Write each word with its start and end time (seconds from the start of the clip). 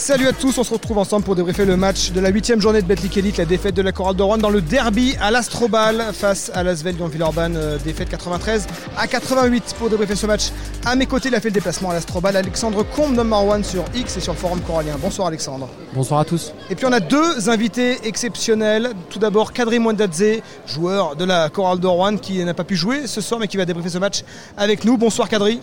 Salut 0.00 0.28
à 0.28 0.32
tous, 0.32 0.56
on 0.56 0.64
se 0.64 0.72
retrouve 0.72 0.96
ensemble 0.96 1.26
pour 1.26 1.36
débriefer 1.36 1.66
le 1.66 1.76
match 1.76 2.10
de 2.12 2.20
la 2.20 2.30
8 2.30 2.58
journée 2.58 2.80
de 2.80 2.86
Betclic 2.86 3.18
Elite, 3.18 3.36
la 3.36 3.44
défaite 3.44 3.74
de 3.74 3.82
la 3.82 3.92
Chorale 3.92 4.16
de 4.16 4.22
Rouen 4.22 4.38
dans 4.38 4.48
le 4.48 4.62
derby 4.62 5.14
à 5.20 5.30
l'Astrobal 5.30 6.14
face 6.14 6.50
à 6.54 6.62
l'Asvel 6.62 6.96
dans 6.96 7.06
Villeurbanne, 7.06 7.54
euh, 7.58 7.76
défaite 7.84 8.08
93 8.08 8.66
à 8.96 9.06
88 9.06 9.76
pour 9.78 9.90
débriefer 9.90 10.16
ce 10.16 10.24
match. 10.24 10.52
À 10.86 10.96
mes 10.96 11.04
côtés, 11.04 11.28
il 11.28 11.34
a 11.34 11.40
fait 11.40 11.50
le 11.50 11.54
déplacement 11.54 11.90
à 11.90 11.92
l'Astrobal, 11.92 12.34
Alexandre 12.34 12.82
Combe, 12.82 13.14
number 13.14 13.44
one 13.44 13.62
sur 13.62 13.84
X 13.94 14.16
et 14.16 14.20
sur 14.20 14.32
le 14.32 14.38
forum 14.38 14.60
corallien. 14.62 14.96
Bonsoir 14.98 15.28
Alexandre. 15.28 15.68
Bonsoir 15.92 16.20
à 16.20 16.24
tous. 16.24 16.54
Et 16.70 16.76
puis 16.76 16.86
on 16.86 16.92
a 16.92 17.00
deux 17.00 17.50
invités 17.50 17.98
exceptionnels. 18.04 18.92
Tout 19.10 19.18
d'abord, 19.18 19.52
Kadri 19.52 19.80
Mwendadze, 19.80 20.40
joueur 20.66 21.14
de 21.14 21.26
la 21.26 21.50
Chorale 21.50 21.78
de 21.78 21.86
Rouen 21.86 22.16
qui 22.16 22.42
n'a 22.42 22.54
pas 22.54 22.64
pu 22.64 22.74
jouer 22.74 23.06
ce 23.06 23.20
soir 23.20 23.38
mais 23.38 23.48
qui 23.48 23.58
va 23.58 23.66
débriefer 23.66 23.90
ce 23.90 23.98
match 23.98 24.24
avec 24.56 24.82
nous. 24.86 24.96
Bonsoir 24.96 25.28
Kadri. 25.28 25.60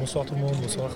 Bonsoir 0.00 0.24
tout 0.24 0.34
le 0.34 0.40
monde, 0.40 0.56
bonsoir. 0.60 0.88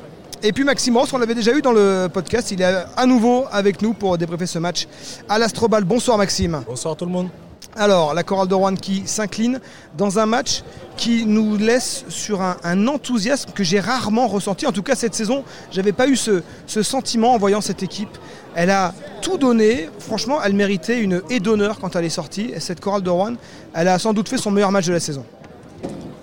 Et 0.45 0.52
puis 0.52 0.64
Maxime 0.64 0.96
Ross, 0.96 1.12
on 1.12 1.19
l'avait 1.19 1.37
déjà 1.37 1.52
eu 1.52 1.62
dans 1.62 1.70
le 1.70 2.09
podcast, 2.12 2.51
il 2.51 2.60
est 2.62 2.74
à 2.96 3.06
nouveau 3.06 3.45
avec 3.52 3.80
nous 3.80 3.92
pour 3.92 4.19
débriefer 4.19 4.46
ce 4.46 4.59
match 4.59 4.88
à 5.28 5.38
l'Astrobal. 5.38 5.84
Bonsoir 5.84 6.18
Maxime. 6.18 6.65
Bonsoir 6.66 6.96
tout 6.96 7.05
le 7.05 7.12
monde. 7.12 7.28
Alors, 7.77 8.12
la 8.12 8.24
chorale 8.24 8.48
de 8.48 8.55
Rouen 8.55 8.74
qui 8.74 9.05
s'incline 9.06 9.60
dans 9.96 10.18
un 10.18 10.27
match 10.27 10.65
qui 10.96 11.27
nous 11.27 11.56
laisse 11.56 12.05
sur 12.09 12.42
un, 12.42 12.56
un 12.65 12.88
enthousiasme 12.88 13.52
que 13.52 13.62
j'ai 13.62 13.78
rarement 13.78 14.27
ressenti. 14.27 14.66
En 14.66 14.73
tout 14.73 14.82
cas, 14.82 14.96
cette 14.96 15.15
saison, 15.15 15.45
j'avais 15.70 15.92
pas 15.92 16.09
eu 16.09 16.16
ce, 16.16 16.43
ce 16.66 16.82
sentiment 16.82 17.34
en 17.34 17.38
voyant 17.38 17.60
cette 17.60 17.84
équipe. 17.84 18.18
Elle 18.56 18.70
a 18.70 18.95
tout 19.23 19.38
donné. 19.38 19.88
Franchement, 20.01 20.40
elle 20.45 20.54
méritait 20.54 20.98
une 21.01 21.23
haie 21.30 21.38
d'honneur 21.38 21.79
quand 21.79 21.95
elle 21.95 22.04
est 22.04 22.10
sortie. 22.10 22.51
Et 22.52 22.59
cette 22.59 22.80
chorale 22.80 23.02
de 23.02 23.10
Rouen, 23.10 23.34
elle 23.74 23.87
a 23.87 23.98
sans 24.01 24.12
doute 24.12 24.29
fait 24.29 24.38
son 24.38 24.51
meilleur 24.51 24.73
match 24.73 24.87
de 24.87 24.93
la 24.93 25.01
saison. 25.01 25.24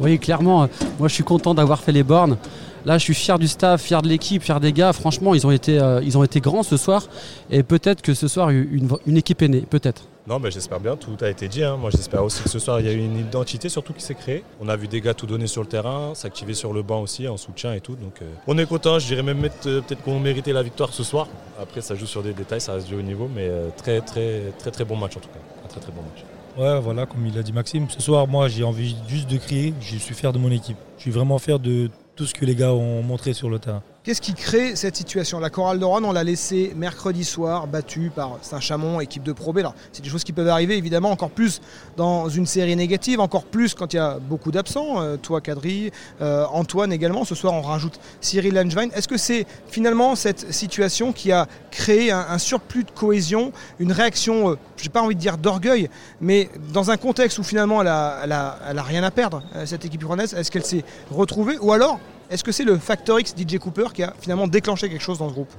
Oui, 0.02 0.20
clairement, 0.20 0.70
moi 0.98 1.08
je 1.08 1.14
suis 1.14 1.24
content 1.24 1.54
d'avoir 1.54 1.82
fait 1.82 1.92
les 1.92 2.04
bornes. 2.04 2.38
Là, 2.86 2.98
je 2.98 3.04
suis 3.04 3.14
fier 3.14 3.38
du 3.40 3.48
staff, 3.48 3.82
fier 3.82 4.02
de 4.02 4.08
l'équipe, 4.08 4.42
fier 4.42 4.60
des 4.60 4.74
gars. 4.74 4.94
Franchement, 4.94 5.34
ils 5.36 5.46
ont 5.46 5.52
été, 5.52 5.80
euh, 5.80 6.02
ils 6.04 6.18
ont 6.18 6.24
été 6.24 6.40
grands 6.40 6.64
ce 6.64 6.78
soir. 6.78 7.08
Et 7.50 7.64
peut-être 7.64 8.02
que 8.02 8.14
ce 8.14 8.28
soir, 8.28 8.50
une, 8.50 8.90
une 9.06 9.18
équipe 9.18 9.42
est 9.42 9.48
née. 9.48 9.62
Peut-être. 9.62 10.04
Non, 10.28 10.38
mais 10.38 10.52
j'espère 10.52 10.80
bien, 10.80 10.96
tout 10.96 11.18
a 11.22 11.30
été 11.30 11.48
dit. 11.48 11.64
hein. 11.64 11.76
Moi, 11.76 11.90
j'espère 11.90 12.24
aussi 12.24 12.44
que 12.44 12.50
ce 12.50 12.60
soir, 12.60 12.80
il 12.80 12.86
y 12.86 12.90
a 12.90 12.92
eu 12.94 13.00
une 13.00 13.18
identité 13.18 13.68
surtout 13.68 13.94
qui 13.94 14.04
s'est 14.04 14.14
créée. 14.14 14.44
On 14.62 14.70
a 14.70 14.76
vu 14.76 14.88
des 14.88 15.02
gars 15.02 15.16
tout 15.16 15.26
donner 15.26 15.48
sur 15.48 15.62
le 15.62 15.68
terrain, 15.68 16.14
s'activer 16.14 16.54
sur 16.54 16.72
le 16.72 16.84
banc 16.84 17.02
aussi, 17.02 17.28
en 17.28 17.36
soutien 17.36 17.74
et 17.74 17.82
tout. 17.82 17.96
Donc, 17.96 18.22
euh, 18.22 18.26
on 18.46 18.58
est 18.60 18.68
content. 18.68 19.00
Je 19.00 19.08
dirais 19.08 19.24
même 19.24 19.40
mettre, 19.40 19.56
euh, 19.68 19.82
peut-être 19.82 20.04
qu'on 20.04 20.20
méritait 20.20 20.54
la 20.54 20.62
victoire 20.62 20.94
ce 20.94 21.04
soir. 21.04 21.28
Après, 21.60 21.82
ça 21.82 21.96
joue 21.96 22.06
sur 22.06 22.22
des 22.22 22.34
détails, 22.34 22.62
ça 22.62 22.74
reste 22.74 22.88
du 22.88 22.96
haut 22.96 23.02
niveau, 23.02 23.28
mais 23.34 23.48
euh, 23.50 23.70
très, 23.76 24.02
très, 24.02 24.54
très, 24.60 24.70
très 24.70 24.86
bon 24.86 24.96
match 24.98 25.18
en 25.18 25.20
tout 25.20 25.30
cas. 25.30 25.40
Un 25.66 25.68
très, 25.68 25.80
très 25.82 25.92
bon 25.92 26.02
match. 26.04 26.24
Ouais, 26.58 26.80
voilà, 26.80 27.08
comme 27.08 27.26
il 27.26 27.36
a 27.38 27.42
dit 27.42 27.54
Maxime. 27.54 27.88
Ce 27.90 28.02
soir, 28.02 28.28
moi, 28.28 28.50
j'ai 28.50 28.64
envie 28.64 28.96
juste 29.08 29.30
de 29.32 29.38
crier. 29.38 29.74
Je 29.82 29.98
suis 29.98 30.14
fier 30.14 30.32
de 30.32 30.38
mon 30.38 30.52
équipe. 30.52 30.78
Je 30.98 31.04
suis 31.04 31.12
vraiment 31.12 31.40
fier 31.40 31.58
de 31.58 31.90
tout 32.20 32.26
ce 32.26 32.34
que 32.34 32.44
les 32.44 32.54
gars 32.54 32.74
ont 32.74 33.02
montré 33.02 33.32
sur 33.32 33.50
le 33.50 33.60
terrain. 33.60 33.82
Qu'est-ce 34.10 34.22
qui 34.22 34.34
crée 34.34 34.76
cette 34.76 34.96
situation? 34.96 35.40
La 35.40 35.52
chorale 35.52 35.78
de 35.78 35.86
Rouen, 35.86 36.04
on 36.04 36.12
l'a 36.12 36.24
laissé 36.24 36.74
mercredi 36.76 37.24
soir, 37.24 37.68
battue 37.68 38.10
par 38.10 38.40
Saint-Chamond, 38.42 39.02
équipe 39.02 39.22
de 39.22 39.34
Pro 39.34 39.54
c'est 39.92 40.02
des 40.02 40.10
choses 40.10 40.24
qui 40.24 40.34
peuvent 40.34 40.48
arriver, 40.48 40.76
évidemment, 40.76 41.12
encore 41.12 41.30
plus 41.30 41.62
dans 41.96 42.28
une 42.28 42.48
série 42.48 42.76
négative, 42.76 43.20
encore 43.20 43.44
plus 43.44 43.76
quand 43.76 43.94
il 43.94 43.98
y 43.98 44.00
a 44.00 44.18
beaucoup 44.18 44.50
d'absents. 44.50 45.00
Euh, 45.00 45.18
toi, 45.18 45.42
Kadri, 45.42 45.92
euh, 46.22 46.44
Antoine 46.52 46.92
également. 46.92 47.24
Ce 47.24 47.36
soir, 47.36 47.54
on 47.54 47.62
rajoute 47.62 48.00
Cyril 48.20 48.56
Langevin. 48.56 48.90
Est-ce 48.96 49.08
que 49.08 49.18
c'est 49.18 49.46
finalement 49.68 50.16
cette 50.16 50.52
situation 50.52 51.14
qui 51.14 51.32
a 51.32 51.46
créé 51.70 52.10
un, 52.10 52.40
surplus 52.40 52.86
de 52.86 52.92
cohésion, 52.92 53.52
une 53.78 53.92
réaction, 53.92 54.50
euh, 54.50 54.56
j'ai 54.78 54.90
pas 54.90 55.04
envie 55.04 55.14
de 55.14 55.22
dire 55.22 55.38
d'orgueil, 55.38 55.88
mais 56.20 56.50
dans 56.74 56.90
un 56.90 56.98
contexte 56.98 57.38
où 57.38 57.44
finalement 57.44 57.80
elle 57.84 57.90
a 57.90 58.84
rien 58.84 59.04
à 59.04 59.12
perdre, 59.12 59.44
euh, 59.56 59.68
cette 59.68 59.86
équipe 59.86 60.04
rouennaise, 60.04 60.34
est-ce 60.34 60.50
qu'elle 60.50 60.66
s'est 60.66 60.84
retrouvée? 61.12 61.60
Ou 61.60 61.74
alors, 61.74 62.00
est-ce 62.30 62.44
que 62.44 62.52
c'est 62.52 62.64
le 62.64 62.78
facteur 62.78 63.20
X 63.20 63.34
DJ 63.38 63.58
Cooper 63.58 63.88
qui 63.94 64.04
a 64.04 64.14
finalement 64.20 64.48
déclenché 64.48 64.90
quelque 64.90 65.02
chose 65.02 65.20
dans 65.20 65.30
ce 65.30 65.34
groupe 65.34 65.52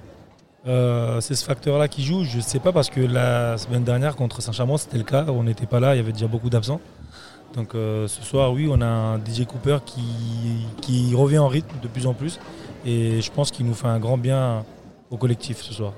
Euh, 0.66 1.20
c'est 1.22 1.34
ce 1.34 1.44
facteur-là 1.44 1.88
qui 1.88 2.04
joue. 2.04 2.22
Je 2.24 2.36
ne 2.36 2.42
sais 2.42 2.58
pas 2.58 2.70
parce 2.70 2.90
que 2.90 3.00
la 3.00 3.56
semaine 3.56 3.82
dernière 3.82 4.14
contre 4.14 4.42
Saint-Chamond, 4.42 4.76
c'était 4.76 4.98
le 4.98 5.04
cas. 5.04 5.24
On 5.28 5.42
n'était 5.42 5.66
pas 5.66 5.80
là, 5.80 5.94
il 5.94 5.96
y 5.96 6.00
avait 6.00 6.12
déjà 6.12 6.26
beaucoup 6.26 6.50
d'absents. 6.50 6.80
Donc 7.54 7.74
euh, 7.74 8.06
ce 8.06 8.22
soir, 8.22 8.52
oui, 8.52 8.68
on 8.70 8.80
a 8.80 8.86
un 8.86 9.18
DJ 9.18 9.46
Cooper 9.46 9.78
qui, 9.86 10.66
qui 10.82 11.14
revient 11.14 11.38
en 11.38 11.48
rythme 11.48 11.74
de 11.82 11.88
plus 11.88 12.06
en 12.06 12.14
plus. 12.14 12.38
Et 12.84 13.20
je 13.22 13.30
pense 13.30 13.50
qu'il 13.50 13.66
nous 13.66 13.74
fait 13.74 13.88
un 13.88 13.98
grand 13.98 14.18
bien 14.18 14.64
au 15.10 15.16
collectif 15.16 15.62
ce 15.62 15.72
soir. 15.72 15.92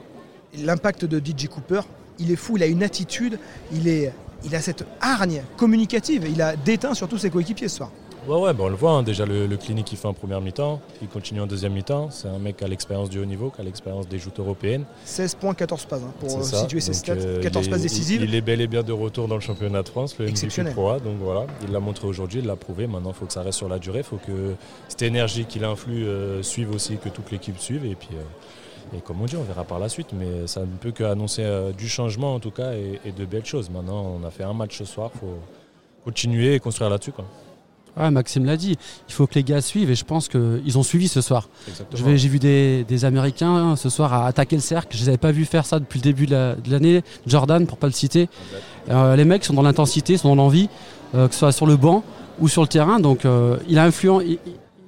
L'impact 0.56 1.04
de 1.06 1.18
DJ 1.18 1.48
Cooper, 1.48 1.80
il 2.18 2.30
est 2.30 2.36
fou, 2.36 2.56
il 2.56 2.62
a 2.62 2.66
une 2.66 2.82
attitude, 2.82 3.38
il, 3.72 3.88
est, 3.88 4.12
il 4.44 4.54
a 4.54 4.60
cette 4.60 4.84
hargne 5.00 5.42
communicative, 5.56 6.26
il 6.30 6.40
a 6.40 6.56
déteint 6.56 6.94
surtout 6.94 7.18
ses 7.18 7.30
coéquipiers 7.30 7.68
ce 7.68 7.76
soir. 7.78 7.90
Ouais, 8.28 8.38
ouais, 8.38 8.52
bah, 8.54 8.64
on 8.64 8.68
le 8.68 8.76
voit. 8.76 8.92
hein. 8.92 9.02
Déjà, 9.02 9.26
le, 9.26 9.46
le 9.48 9.56
clinique, 9.56 9.90
il 9.90 9.98
fait 9.98 10.06
en 10.06 10.14
première 10.14 10.40
mi-temps. 10.40 10.80
Il 11.00 11.08
continue 11.08 11.40
en 11.40 11.46
deuxième 11.46 11.72
mi-temps. 11.72 12.10
C'est 12.10 12.28
un 12.28 12.38
mec 12.38 12.56
qui 12.56 12.64
a 12.64 12.68
l'expérience 12.68 13.10
du 13.10 13.18
haut 13.18 13.24
niveau, 13.24 13.50
qui 13.50 13.60
a 13.60 13.64
l'expérience 13.64 14.06
des 14.08 14.18
joutes 14.20 14.38
européennes. 14.38 14.84
16 15.04 15.34
points, 15.34 15.54
14 15.54 15.84
passes, 15.86 16.02
hein, 16.02 16.12
pour 16.20 16.38
euh, 16.38 16.42
situer 16.42 16.80
ses 16.80 16.92
stats. 16.92 17.14
euh, 17.14 17.42
14 17.42 17.66
il 17.66 17.70
passes 17.70 17.82
décisives. 17.82 18.22
Il, 18.22 18.28
il 18.28 18.34
est 18.36 18.40
bel 18.40 18.60
et 18.60 18.68
bien 18.68 18.84
de 18.84 18.92
retour 18.92 19.26
dans 19.26 19.34
le 19.34 19.40
championnat 19.40 19.82
de 19.82 19.88
France, 19.88 20.16
le 20.18 20.26
MVP. 20.26 20.72
Pro. 20.72 20.98
Donc 21.00 21.16
voilà, 21.20 21.46
il 21.62 21.72
l'a 21.72 21.80
montré 21.80 22.06
aujourd'hui, 22.06 22.38
il 22.40 22.46
l'a 22.46 22.54
prouvé. 22.56 22.86
Maintenant, 22.86 23.10
il 23.10 23.14
faut 23.16 23.26
que 23.26 23.32
ça 23.32 23.42
reste 23.42 23.58
sur 23.58 23.68
la 23.68 23.80
durée. 23.80 23.98
Il 23.98 24.04
faut 24.04 24.18
que 24.24 24.54
cette 24.88 25.02
énergie 25.02 25.44
qu'il 25.44 25.64
influe 25.64 26.04
euh, 26.06 26.42
suive 26.44 26.70
aussi, 26.72 26.98
que 26.98 27.08
toute 27.08 27.30
l'équipe 27.32 27.58
suive. 27.58 27.84
Et 27.86 27.96
puis, 27.96 28.10
euh, 28.12 28.96
et 28.96 29.00
comme 29.00 29.20
on 29.20 29.24
dit, 29.24 29.36
on 29.36 29.42
verra 29.42 29.64
par 29.64 29.80
la 29.80 29.88
suite. 29.88 30.08
Mais 30.12 30.46
ça 30.46 30.60
ne 30.60 30.66
peut 30.80 30.92
qu'annoncer 30.92 31.42
euh, 31.42 31.72
du 31.72 31.88
changement 31.88 32.34
en 32.34 32.38
tout 32.38 32.52
cas 32.52 32.72
et, 32.74 33.00
et 33.04 33.10
de 33.10 33.24
belles 33.24 33.46
choses. 33.46 33.68
Maintenant, 33.68 34.16
on 34.22 34.24
a 34.24 34.30
fait 34.30 34.44
un 34.44 34.52
match 34.54 34.78
ce 34.78 34.84
soir. 34.84 35.10
Il 35.16 35.18
faut 35.18 35.38
continuer 36.04 36.54
et 36.54 36.60
construire 36.60 36.88
là-dessus. 36.88 37.10
quoi. 37.12 37.24
Ouais, 37.96 38.10
Maxime 38.10 38.44
l'a 38.46 38.56
dit. 38.56 38.76
Il 39.08 39.12
faut 39.12 39.26
que 39.26 39.34
les 39.34 39.42
gars 39.44 39.60
suivent 39.60 39.90
et 39.90 39.94
je 39.94 40.04
pense 40.04 40.28
qu'ils 40.28 40.78
ont 40.78 40.82
suivi 40.82 41.08
ce 41.08 41.20
soir. 41.20 41.48
J'ai 42.16 42.28
vu 42.28 42.38
des, 42.38 42.84
des 42.84 43.04
Américains 43.04 43.76
ce 43.76 43.90
soir 43.90 44.14
à 44.14 44.26
attaquer 44.26 44.56
le 44.56 44.62
cercle. 44.62 44.88
Je 44.96 44.98
ne 44.98 45.02
les 45.04 45.08
avais 45.10 45.18
pas 45.18 45.30
vu 45.32 45.44
faire 45.44 45.66
ça 45.66 45.78
depuis 45.78 45.98
le 45.98 46.04
début 46.04 46.26
de 46.26 46.32
la- 46.32 46.54
de 46.54 46.70
l'année. 46.70 47.02
Jordan, 47.26 47.66
pour 47.66 47.76
pas 47.76 47.86
le 47.88 47.92
citer. 47.92 48.28
Euh, 48.90 49.14
les 49.14 49.24
mecs 49.26 49.44
sont 49.44 49.52
dans 49.54 49.62
l'intensité, 49.62 50.16
sont 50.16 50.28
dans 50.28 50.36
l'envie, 50.42 50.68
euh, 51.14 51.28
que 51.28 51.34
ce 51.34 51.40
soit 51.40 51.52
sur 51.52 51.66
le 51.66 51.76
banc 51.76 52.02
ou 52.40 52.48
sur 52.48 52.62
le 52.62 52.68
terrain. 52.68 52.98
Donc 52.98 53.24
euh, 53.26 53.58
il 53.68 53.78
a 53.78 53.84
influent. 53.84 54.20
il- 54.20 54.38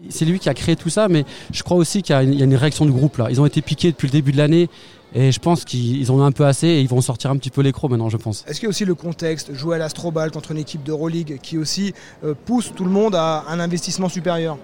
C'est 0.08 0.24
lui 0.24 0.38
qui 0.38 0.48
a 0.48 0.54
créé 0.54 0.76
tout 0.76 0.90
ça, 0.90 1.08
mais 1.08 1.24
je 1.52 1.62
crois 1.62 1.76
aussi 1.76 2.02
qu'il 2.02 2.14
y, 2.14 2.18
a 2.18 2.22
une- 2.22 2.32
il 2.32 2.38
y 2.38 2.42
a 2.42 2.44
une 2.44 2.54
réaction 2.56 2.84
du 2.86 2.92
groupe 2.92 3.16
là. 3.18 3.26
Ils 3.30 3.40
ont 3.40 3.46
été 3.46 3.62
piqués 3.62 3.90
depuis 3.92 4.06
le 4.06 4.12
début 4.12 4.32
de 4.32 4.36
l'année 4.38 4.68
et 5.14 5.30
je 5.32 5.38
pense 5.38 5.64
qu'ils 5.64 6.10
en 6.10 6.16
ont 6.16 6.24
un 6.24 6.32
peu 6.32 6.44
assez 6.46 6.66
et 6.66 6.80
ils 6.80 6.88
vont 6.88 7.00
sortir 7.00 7.30
un 7.30 7.36
petit 7.36 7.50
peu 7.50 7.60
les 7.62 7.72
crocs 7.72 7.90
maintenant, 7.90 8.08
je 8.08 8.16
pense. 8.16 8.44
Est-ce 8.48 8.54
qu'il 8.60 8.64
y 8.64 8.66
a 8.66 8.70
aussi 8.70 8.84
le 8.84 8.94
contexte, 8.94 9.54
jouer 9.54 9.76
à 9.76 9.78
l'Astrobal 9.78 10.30
contre 10.30 10.50
une 10.52 10.58
équipe 10.58 10.82
d'Euroleague 10.82 11.38
qui 11.42 11.56
aussi 11.58 11.94
euh, 12.24 12.34
pousse 12.44 12.72
tout 12.74 12.84
le 12.84 12.90
monde 12.90 13.14
à 13.14 13.44
un 13.48 13.60
investissement 13.60 14.08
supérieur? 14.08 14.58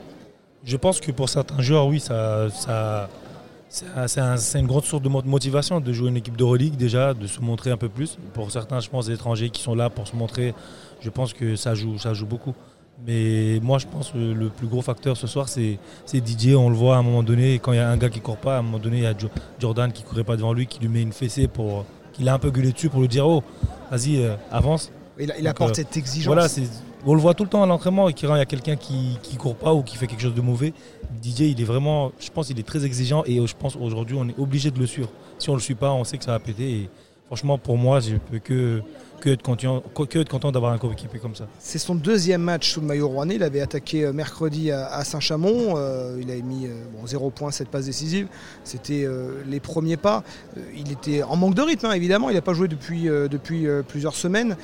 Je 0.64 0.76
pense 0.76 1.00
que 1.00 1.10
pour 1.12 1.28
certains 1.28 1.62
joueurs, 1.62 1.86
oui, 1.86 2.00
ça, 2.00 2.48
ça, 2.50 3.08
c'est 3.70 3.86
un- 3.96 4.08
c'est 4.08 4.20
un- 4.20 4.36
c'est 4.36 4.58
une 4.60 4.66
grande 4.66 4.84
source 4.84 5.02
de 5.02 5.08
mo- 5.08 5.22
motivation 5.24 5.80
de 5.80 5.92
jouer 5.92 6.08
une 6.10 6.16
équipe 6.16 6.36
d'Euroleague 6.36 6.76
déjà, 6.76 7.14
de 7.14 7.26
se 7.26 7.40
montrer 7.40 7.70
un 7.70 7.76
peu 7.78 7.88
plus. 7.88 8.18
Pour 8.34 8.50
certains, 8.50 8.80
je 8.80 8.90
pense, 8.90 9.08
étrangers 9.08 9.48
qui 9.50 9.62
sont 9.62 9.74
là 9.74 9.88
pour 9.88 10.06
se 10.08 10.16
montrer, 10.16 10.52
je 11.00 11.08
pense 11.08 11.32
que 11.32 11.56
ça 11.56 11.74
joue, 11.74 11.96
ça 11.98 12.12
joue 12.12 12.26
beaucoup. 12.26 12.52
Mais 13.06 13.58
moi, 13.62 13.78
je 13.78 13.86
pense 13.86 14.10
que 14.10 14.18
le 14.18 14.48
plus 14.50 14.66
gros 14.66 14.82
facteur 14.82 15.16
ce 15.16 15.26
soir, 15.26 15.48
c'est 15.48 15.78
Didier. 16.12 16.54
On 16.54 16.68
le 16.68 16.76
voit 16.76 16.96
à 16.96 16.98
un 16.98 17.02
moment 17.02 17.22
donné, 17.22 17.54
quand 17.58 17.72
il 17.72 17.76
y 17.76 17.78
a 17.80 17.88
un 17.88 17.96
gars 17.96 18.10
qui 18.10 18.20
court 18.20 18.36
pas, 18.36 18.56
à 18.56 18.58
un 18.58 18.62
moment 18.62 18.78
donné, 18.78 18.98
il 18.98 19.02
y 19.04 19.06
a 19.06 19.16
Jo- 19.16 19.30
Jordan 19.58 19.90
qui 19.90 20.02
courait 20.02 20.24
pas 20.24 20.36
devant 20.36 20.52
lui, 20.52 20.66
qui 20.66 20.80
lui 20.80 20.88
met 20.88 21.02
une 21.02 21.12
fessée 21.12 21.48
pour 21.48 21.84
qu'il 22.12 22.28
a 22.28 22.34
un 22.34 22.38
peu 22.38 22.50
gueulé 22.50 22.72
dessus 22.72 22.90
pour 22.90 23.00
lui 23.00 23.08
dire 23.08 23.26
oh, 23.26 23.42
vas-y, 23.90 24.22
euh, 24.22 24.34
avance. 24.50 24.92
Il, 25.18 25.24
il 25.38 25.44
Donc, 25.44 25.50
apporte 25.50 25.70
euh, 25.70 25.74
cette 25.74 25.96
exigence. 25.96 26.26
Voilà, 26.26 26.46
on 27.06 27.14
le 27.14 27.20
voit 27.20 27.32
tout 27.32 27.44
le 27.44 27.48
temps 27.48 27.62
à 27.62 27.66
l'entraînement 27.66 28.08
et 28.10 28.12
quand 28.12 28.34
il 28.34 28.38
y 28.38 28.42
a 28.42 28.46
quelqu'un 28.46 28.76
qui 28.76 29.16
qui 29.22 29.36
court 29.36 29.56
pas 29.56 29.72
ou 29.72 29.82
qui 29.82 29.96
fait 29.96 30.06
quelque 30.06 30.20
chose 30.20 30.34
de 30.34 30.40
mauvais, 30.42 30.74
Didier, 31.22 31.48
il 31.48 31.58
est 31.60 31.64
vraiment, 31.64 32.12
je 32.20 32.28
pense, 32.30 32.50
il 32.50 32.58
est 32.60 32.66
très 32.66 32.84
exigeant 32.84 33.22
et 33.26 33.46
je 33.46 33.54
pense 33.58 33.76
aujourd'hui 33.76 34.16
on 34.18 34.28
est 34.28 34.38
obligé 34.38 34.70
de 34.70 34.78
le 34.78 34.86
suivre. 34.86 35.08
Si 35.38 35.48
on 35.48 35.54
le 35.54 35.60
suit 35.60 35.74
pas, 35.74 35.92
on 35.92 36.04
sait 36.04 36.18
que 36.18 36.24
ça 36.24 36.32
va 36.32 36.38
péter. 36.38 36.70
Et 36.70 36.90
franchement, 37.26 37.56
pour 37.56 37.78
moi, 37.78 38.00
je 38.00 38.16
peux 38.16 38.38
que 38.38 38.82
que 39.20 39.30
être 39.30 39.42
content, 39.42 40.52
d'avoir 40.52 40.72
un 40.72 40.78
coéquipier 40.78 41.20
comme 41.20 41.36
ça. 41.36 41.46
C'est 41.58 41.78
son 41.78 41.94
deuxième 41.94 42.42
match 42.42 42.72
sous 42.72 42.80
le 42.80 42.86
maillot 42.86 43.08
rouennais. 43.08 43.36
Il 43.36 43.42
avait 43.42 43.60
attaqué 43.60 44.04
euh, 44.04 44.12
mercredi 44.12 44.70
à, 44.72 45.04
Saint-Chamond. 45.04 45.74
Euh, 45.76 46.18
il 46.20 46.30
avait 46.30 46.42
mis 46.42 46.66
euh, 46.66 46.70
bon, 46.92 47.06
0 47.06 47.30
points, 47.30 47.50
7 47.50 47.68
passes 47.68 47.84
décisives. 47.84 48.26
C'était 48.64 49.06
les 49.46 49.60
premiers 49.60 49.96
pas. 49.96 50.24
Il 50.74 50.90
était 50.90 51.22
en 51.22 51.36
manque 51.36 51.54
de 51.54 51.62
rythme, 51.62 51.86
hein, 51.86 51.92
évidemment. 51.92 52.30
Il 52.30 52.34
n'a 52.34 52.42
pas 52.42 52.54
joué 52.54 52.68
depuis, 52.68 53.04
depuis 53.04 53.66
plusieurs 53.86 54.14
semaines. 54.14 54.56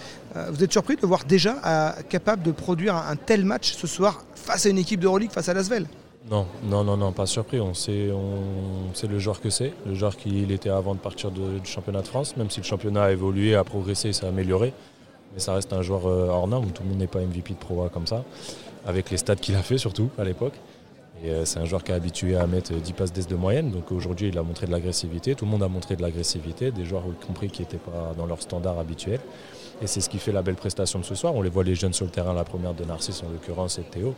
Vous 0.51 0.65
êtes 0.65 0.73
surpris 0.73 0.97
de 0.97 1.07
voir 1.07 1.25
déjà 1.25 1.95
capable 2.09 2.43
de 2.43 2.53
produire 2.53 2.97
un, 2.97 3.17
tel 3.17 3.45
match 3.45 3.75
ce 3.75 3.87
soir 3.87 4.25
face 4.35 4.67
à 4.67 4.69
une 4.69 4.79
équipe 4.79 5.01
de 5.01 5.07
Euroleague, 5.07 5.31
face 5.31 5.49
à 5.49 5.55
Lasvel? 5.55 5.87
Non, 6.29 6.45
non, 6.65 6.83
non, 6.83 6.97
non, 6.97 7.13
pas 7.13 7.27
surpris. 7.27 7.61
On 7.61 7.73
sait, 7.73 8.11
on 8.11 8.93
sait 8.95 9.07
le 9.07 9.19
joueur 9.21 9.41
que 9.41 9.49
c'est, 9.49 9.73
le 9.87 9.95
joueur 9.95 10.17
qu'il 10.17 10.51
était 10.51 10.71
avant 10.71 10.95
de 10.95 10.99
partir 10.99 11.31
du 11.31 11.41
championnat 11.65 12.03
de 12.03 12.09
France, 12.09 12.37
même 12.37 12.51
si 12.51 12.59
le 12.59 12.65
championnat 12.65 13.05
a 13.05 13.13
évolué, 13.13 13.55
a 13.55 13.63
progressé, 13.63 14.13
s'est 14.13 14.27
amélioré. 14.27 14.73
Mais 15.35 15.41
ça 15.41 15.55
reste 15.55 15.73
un 15.73 15.83
joueur 15.83 16.07
euh, 16.07 16.29
hors 16.29 16.49
norme. 16.49 16.73
Tout 16.73 16.83
le 16.83 16.89
monde 16.89 16.99
n'est 16.99 17.07
pas 17.07 17.21
MVP 17.21 17.55
de 17.55 17.59
Pro 17.59 17.85
A 17.85 17.91
comme 17.91 18.09
ça, 18.09 18.25
avec 18.85 19.11
les 19.11 19.19
stats 19.19 19.37
qu'il 19.37 19.55
a 19.55 19.63
fait 19.63 19.79
surtout 19.79 20.11
à 20.19 20.25
l'époque. 20.25 20.55
Et 21.23 21.31
euh, 21.31 21.45
c'est 21.45 21.61
un 21.61 21.65
joueur 21.65 21.85
qui 21.85 21.93
est 21.93 21.95
habitué 21.95 22.37
à 22.37 22.49
mettre 22.49 22.73
10 22.73 22.93
passes 22.95 23.13
d'ess 23.13 23.29
de 23.29 23.37
moyenne. 23.37 23.71
Donc 23.71 23.93
aujourd'hui, 23.93 24.29
il 24.29 24.39
a 24.39 24.43
montré 24.43 24.67
de 24.67 24.73
l'agressivité. 24.73 25.37
Tout 25.37 25.45
le 25.45 25.53
monde 25.53 25.63
a 25.63 25.69
montré 25.69 25.95
de 25.95 26.03
l'agressivité. 26.03 26.73
Des 26.73 26.85
joueurs, 26.85 27.05
y 27.07 27.25
compris, 27.25 27.51
qui 27.51 27.63
n'étaient 27.63 27.77
pas 27.77 28.15
dans 28.19 28.27
leur 28.27 28.43
standard 28.43 28.81
habituel. 28.81 29.21
Et 29.81 29.87
c'est 29.87 30.01
ce 30.01 30.09
qui 30.09 30.19
fait 30.19 30.33
la 30.33 30.43
belle 30.43 30.57
prestation 30.57 30.99
de 30.99 31.05
ce 31.05 31.15
soir. 31.15 31.37
On 31.37 31.43
les 31.43 31.51
voit 31.51 31.63
les 31.63 31.77
jeunes 31.77 31.93
sur 31.93 32.05
le 32.05 32.11
terrain, 32.11 32.33
la 32.33 32.45
première 32.45 32.75
de 32.75 32.85
Narcisse 32.85 33.23
en 33.23 33.31
l'occurrence 33.31 33.79
et 33.79 33.83
Théo 33.83 34.15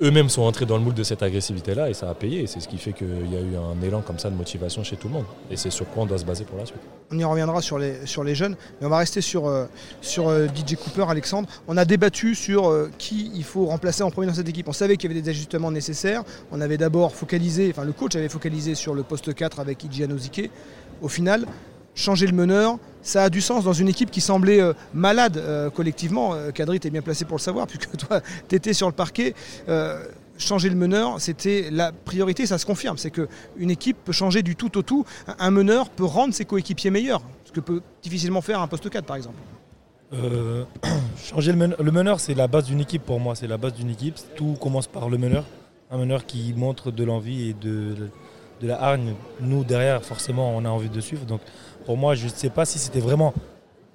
eux-mêmes 0.00 0.28
sont 0.28 0.42
entrés 0.42 0.66
dans 0.66 0.76
le 0.76 0.82
moule 0.82 0.94
de 0.94 1.02
cette 1.02 1.22
agressivité-là 1.22 1.90
et 1.90 1.94
ça 1.94 2.08
a 2.08 2.14
payé. 2.14 2.46
C'est 2.46 2.60
ce 2.60 2.68
qui 2.68 2.78
fait 2.78 2.92
qu'il 2.92 3.32
y 3.32 3.36
a 3.36 3.40
eu 3.40 3.56
un 3.56 3.80
élan 3.82 4.00
comme 4.00 4.18
ça 4.18 4.30
de 4.30 4.34
motivation 4.34 4.82
chez 4.82 4.96
tout 4.96 5.08
le 5.08 5.14
monde. 5.14 5.26
Et 5.50 5.56
c'est 5.56 5.70
sur 5.70 5.88
quoi 5.88 6.04
on 6.04 6.06
doit 6.06 6.18
se 6.18 6.24
baser 6.24 6.44
pour 6.44 6.58
la 6.58 6.66
suite. 6.66 6.80
On 7.10 7.18
y 7.18 7.24
reviendra 7.24 7.60
sur 7.60 7.78
les, 7.78 8.06
sur 8.06 8.24
les 8.24 8.34
jeunes, 8.34 8.56
mais 8.80 8.86
on 8.86 8.90
va 8.90 8.98
rester 8.98 9.20
sur, 9.20 9.46
euh, 9.46 9.66
sur 10.00 10.28
euh, 10.28 10.46
DJ 10.46 10.76
Cooper, 10.76 11.04
Alexandre. 11.08 11.48
On 11.68 11.76
a 11.76 11.84
débattu 11.84 12.34
sur 12.34 12.68
euh, 12.68 12.90
qui 12.98 13.30
il 13.34 13.44
faut 13.44 13.66
remplacer 13.66 14.02
en 14.02 14.10
premier 14.10 14.26
dans 14.26 14.34
cette 14.34 14.48
équipe. 14.48 14.68
On 14.68 14.72
savait 14.72 14.96
qu'il 14.96 15.10
y 15.10 15.12
avait 15.12 15.22
des 15.22 15.28
ajustements 15.28 15.70
nécessaires. 15.70 16.22
On 16.50 16.60
avait 16.60 16.78
d'abord 16.78 17.14
focalisé, 17.14 17.70
enfin 17.70 17.84
le 17.84 17.92
coach 17.92 18.16
avait 18.16 18.28
focalisé 18.28 18.74
sur 18.74 18.94
le 18.94 19.02
poste 19.02 19.34
4 19.34 19.60
avec 19.60 19.84
Iji 19.84 20.04
Anozike. 20.04 20.50
Au 21.00 21.08
final, 21.08 21.46
changer 21.94 22.26
le 22.26 22.32
meneur, 22.32 22.78
ça 23.02 23.24
a 23.24 23.30
du 23.30 23.40
sens 23.40 23.64
dans 23.64 23.72
une 23.72 23.88
équipe 23.88 24.10
qui 24.10 24.20
semblait 24.20 24.60
euh, 24.60 24.72
malade 24.94 25.36
euh, 25.36 25.70
collectivement. 25.70 26.34
Euh, 26.34 26.50
Kadri, 26.50 26.80
tu 26.80 26.90
bien 26.90 27.02
placé 27.02 27.24
pour 27.24 27.36
le 27.36 27.42
savoir, 27.42 27.66
puisque 27.68 27.96
toi, 27.96 28.20
tu 28.48 28.54
étais 28.54 28.72
sur 28.72 28.86
le 28.86 28.92
parquet. 28.92 29.34
changer 30.38 30.68
le 30.68 30.76
meneur, 30.76 31.20
c'était 31.20 31.68
la 31.70 31.92
priorité, 31.92 32.46
ça 32.46 32.58
se 32.58 32.66
confirme. 32.66 32.96
C'est 32.98 33.10
qu'une 33.10 33.70
équipe 33.70 33.96
peut 34.04 34.12
changer 34.12 34.42
du 34.42 34.56
tout 34.56 34.76
au 34.78 34.82
tout. 34.82 35.04
Un 35.38 35.50
meneur 35.50 35.90
peut 35.90 36.04
rendre 36.04 36.34
ses 36.34 36.44
coéquipiers 36.44 36.90
meilleurs, 36.90 37.22
ce 37.44 37.52
que 37.52 37.60
peut 37.60 37.82
difficilement 38.02 38.40
faire 38.40 38.60
un 38.60 38.66
poste 38.66 38.88
4, 38.88 39.04
par 39.04 39.16
exemple. 39.16 39.36
changer 41.24 41.52
le 41.52 41.90
meneur, 41.90 42.20
c'est 42.20 42.34
la 42.34 42.46
base 42.46 42.66
d'une 42.66 42.80
équipe 42.80 43.02
pour 43.02 43.18
moi. 43.18 43.34
C'est 43.34 43.46
la 43.46 43.56
base 43.56 43.74
d'une 43.74 43.90
équipe. 43.90 44.16
Tout 44.36 44.56
commence 44.60 44.86
par 44.86 45.08
le 45.08 45.16
meneur. 45.16 45.44
Un 45.90 45.98
meneur 45.98 46.26
qui 46.26 46.52
montre 46.54 46.90
de 46.90 47.04
l'envie 47.04 47.50
et 47.50 47.54
de, 47.54 47.94
de 48.62 48.68
la 48.68 48.82
hargne. 48.82 49.14
Nous, 49.40 49.64
derrière, 49.64 50.02
forcément, 50.04 50.56
on 50.56 50.64
a 50.64 50.68
envie 50.68 50.88
de 50.88 51.00
suivre. 51.00 51.24
Donc, 51.24 51.40
pour 51.84 51.96
moi, 51.96 52.14
je 52.14 52.24
ne 52.24 52.30
sais 52.30 52.50
pas 52.50 52.64
si 52.64 52.78
c'était 52.78 53.00
vraiment 53.00 53.34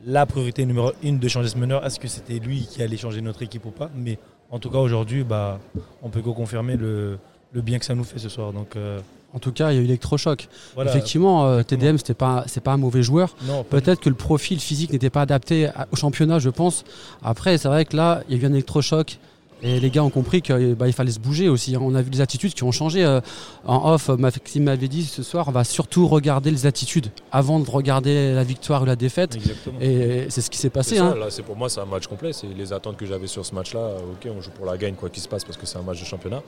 la 0.06 0.26
priorité 0.26 0.66
numéro 0.66 0.92
une 1.04 1.20
de 1.20 1.28
changer 1.28 1.50
ce 1.50 1.58
meneur. 1.58 1.86
Est-ce 1.86 2.00
que 2.00 2.08
c'était 2.08 2.40
lui 2.40 2.68
qui 2.70 2.82
allait 2.82 2.98
changer 2.98 3.22
notre 3.22 3.42
équipe 3.42 3.66
ou 3.66 3.72
pas? 3.72 3.90
Mais 3.96 4.18
en 4.52 4.60
tout 4.60 4.70
cas, 4.70 4.78
aujourd'hui, 4.78 5.24
bah, 5.24 5.60
on 6.02 6.10
peut 6.10 6.22
que 6.22 6.30
confirmer 6.30 6.78
le, 6.78 7.20
bien 7.54 7.80
que 7.80 7.86
ça 7.86 7.96
nous 7.96 8.04
fait 8.04 8.20
ce 8.20 8.30
soir. 8.30 8.54
Donc, 8.54 8.76
euh, 8.76 9.00
en 9.34 9.40
tout 9.40 9.52
cas, 9.52 9.72
il 9.72 9.76
y 9.76 9.78
a 9.80 9.82
eu 9.82 9.86
l'électrochoc. 9.86 10.48
Effectivement, 10.80 11.48
euh, 11.48 11.64
TDM, 11.64 11.98
ce 11.98 12.04
n'est 12.10 12.16
pas, 12.16 12.46
pas 12.64 12.72
un 12.72 12.78
mauvais 12.78 13.04
joueur. 13.04 13.36
Peut-être 13.70 14.00
que 14.00 14.10
le 14.10 14.16
profil 14.16 14.60
physique 14.60 14.92
n'était 14.92 15.10
pas 15.10 15.22
adapté 15.22 15.70
au 15.92 15.96
championnat, 15.96 16.40
je 16.40 16.50
pense. 16.50 16.86
Après, 17.22 17.58
c'est 17.58 17.68
vrai 17.68 17.86
que 17.86 17.98
là, 17.98 18.24
il 18.30 18.38
y 18.38 18.40
a 18.40 18.44
eu 18.44 18.46
un 18.46 18.54
électrochoc. 18.54 19.20
Et 19.64 19.80
les 19.80 19.90
gars 19.90 20.04
ont 20.04 20.10
compris 20.10 20.42
qu'il 20.42 20.76
bah, 20.76 20.92
fallait 20.92 21.12
se 21.12 21.20
bouger 21.20 21.50
aussi. 21.50 21.76
On 21.80 21.96
a 21.96 22.02
vu 22.02 22.12
les 22.12 22.22
attitudes 22.22 22.54
qui 22.54 22.64
ont 22.64 22.72
changé. 22.72 23.04
Euh, 23.04 23.22
en 23.66 23.94
off, 23.94 24.10
Maxime 24.10 24.64
m'avait 24.64 24.88
dit 24.88 25.04
ce 25.04 25.24
soir, 25.24 25.48
on 25.48 25.52
va 25.52 25.64
surtout 25.64 26.08
regarder 26.08 26.52
les 26.52 26.66
attitudes 26.66 27.08
avant 27.32 27.60
de 27.60 27.70
regarder 27.70 28.34
la 28.34 28.44
victoire 28.44 28.84
ou 28.84 28.86
la 28.86 28.96
défaite. 28.96 29.38
Et 29.82 30.28
c'est 30.30 30.42
ce 30.42 30.50
qui 30.50 30.58
s'est 30.58 30.70
passé. 30.70 31.00
Hein. 31.00 31.16
C'est 31.30 31.44
pour 31.44 31.56
moi, 31.56 31.70
c'est 31.70 31.80
un 31.80 31.86
match 31.86 32.08
complet. 32.08 32.34
C'est 32.34 32.48
les 32.48 32.72
attentes 32.72 32.98
que 32.98 33.06
j'avais 33.06 33.28
sur 33.28 33.46
ce 33.46 33.56
match-là. 33.56 33.96
Ok, 34.12 34.30
on 34.36 34.42
joue 34.42 34.52
pour 34.52 34.66
la 34.66 34.78
gagne, 34.78 34.94
quoi 34.94 35.10
qu'il 35.10 35.24
se 35.24 35.28
passe, 35.28 35.44
parce 35.44 35.58
que 35.58 35.66
c'est 35.66 35.78
un 35.78 35.84
match 35.84 36.00
de 36.00 36.06
championnat. 36.06 36.44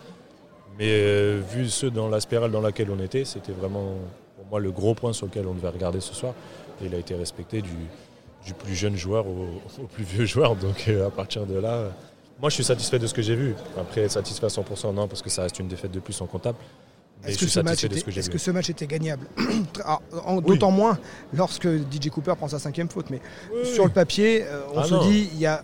Mais 0.78 0.90
euh, 0.90 1.42
vu 1.52 1.68
ceux 1.68 1.90
dans 1.90 2.08
la 2.08 2.22
spirale 2.22 2.52
dans 2.52 2.62
laquelle 2.62 2.90
on 2.90 3.04
était, 3.04 3.26
c'était 3.26 3.52
vraiment 3.52 3.96
pour 4.38 4.46
moi 4.50 4.60
le 4.60 4.72
gros 4.72 4.94
point 4.94 5.14
sur 5.14 5.26
lequel 5.26 5.48
on 5.48 5.54
devait 5.54 5.70
regarder 5.70 6.00
ce 6.00 6.14
soir. 6.14 6.34
Et 6.82 6.86
il 6.86 6.96
a 6.96 6.98
été 6.98 7.16
respecté 7.16 7.62
du, 7.62 7.76
du 8.46 8.54
plus 8.54 8.76
jeune 8.76 8.96
joueur 8.96 9.26
au, 9.28 9.84
plus 9.92 10.04
vieux 10.04 10.26
joueur. 10.26 10.56
Donc 10.56 10.86
euh, 10.88 11.08
à 11.08 11.10
partir 11.10 11.46
de 11.48 11.58
là. 11.58 11.92
Moi, 12.40 12.50
je 12.50 12.56
suis 12.56 12.64
satisfait 12.64 13.00
de 13.00 13.08
ce 13.08 13.14
que 13.14 13.22
j'ai 13.22 13.36
vu. 13.36 13.54
Après, 13.78 14.08
satisfait 14.08 14.46
à 14.46 14.50
100%, 14.50 14.94
non, 14.94 15.08
parce 15.08 15.22
que 15.22 15.30
ça 15.30 15.44
reste 15.44 15.60
une 15.60 15.68
défaite 15.68 15.92
de 15.92 16.00
plus 16.00 16.20
en 16.22 16.26
comptable. 16.26 16.58
Est-ce 17.26 17.38
que, 17.38 17.48
ce 17.48 17.60
match, 17.60 17.84
était, 17.84 17.98
est 17.98 18.30
que 18.30 18.38
ce 18.38 18.52
match 18.52 18.70
était 18.70 18.88
gagnable 18.88 19.28
ah, 19.84 20.00
D'autant 20.46 20.72
moins 20.72 20.98
lorsque 21.34 21.68
DJ 21.68 22.10
Cooper 22.10 22.34
prend 22.38 22.48
sa 22.48 22.60
cinquième 22.60 22.88
faute. 22.88 23.10
Mais 23.10 23.20
sur 23.66 23.84
le 23.84 23.90
papier, 23.92 24.44
euh, 24.44 24.62
on 24.74 24.80
ah 24.80 24.84
se 24.86 24.96
dit 25.10 25.30
il 25.34 25.38
n'y 25.38 25.46
a 25.46 25.62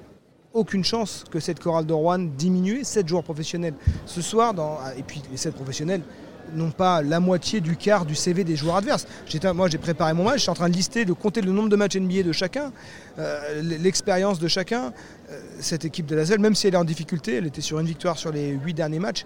aucune 0.54 0.83
chance 0.83 1.24
que 1.31 1.39
cette 1.39 1.62
chorale 1.62 1.86
de 1.86 1.94
Rouen 1.94 2.19
diminue. 2.19 2.83
7 2.83 3.07
joueurs 3.07 3.24
professionnels 3.24 3.74
ce 4.06 4.22
soir, 4.22 4.54
dans, 4.54 4.80
et 4.98 5.04
puis 5.04 5.22
les 5.31 5.38
7 5.38 5.56
professionnels, 5.56 6.01
non 6.54 6.72
pas 6.72 7.01
la 7.01 7.19
moitié 7.19 7.62
du 7.62 7.75
quart 7.75 8.06
du 8.06 8.16
CV 8.16 8.44
des 8.44 8.56
joueurs 8.56 8.77
adverses. 8.77 9.07
Moi, 9.54 9.69
j'ai 9.69 9.77
préparé 9.77 10.13
mon 10.13 10.24
match, 10.24 10.38
je 10.38 10.42
suis 10.42 10.50
en 10.50 10.56
train 10.56 10.69
de 10.69 10.75
lister, 10.75 11.06
de 11.06 11.13
compter 11.13 11.42
le 11.42 11.51
nombre 11.51 11.69
de 11.69 11.75
matchs 11.75 11.95
NBA 11.95 12.24
de 12.24 12.31
chacun, 12.31 12.72
euh, 13.18 13.62
l'expérience 13.62 14.39
de 14.39 14.48
chacun. 14.48 14.94
Euh, 15.31 15.42
cette 15.60 15.86
équipe 15.86 16.06
de 16.06 16.16
la 16.16 16.38
même 16.38 16.56
si 16.56 16.68
elle 16.68 16.75
est 16.75 16.77
en 16.77 16.83
difficulté, 16.83 17.36
elle 17.36 17.48
était 17.48 17.62
sur 17.62 17.80
une 17.80 17.88
victoire 17.88 18.18
sur 18.18 18.31
les 18.31 18.50
huit 18.50 18.74
derniers 18.74 19.00
matchs. 19.00 19.25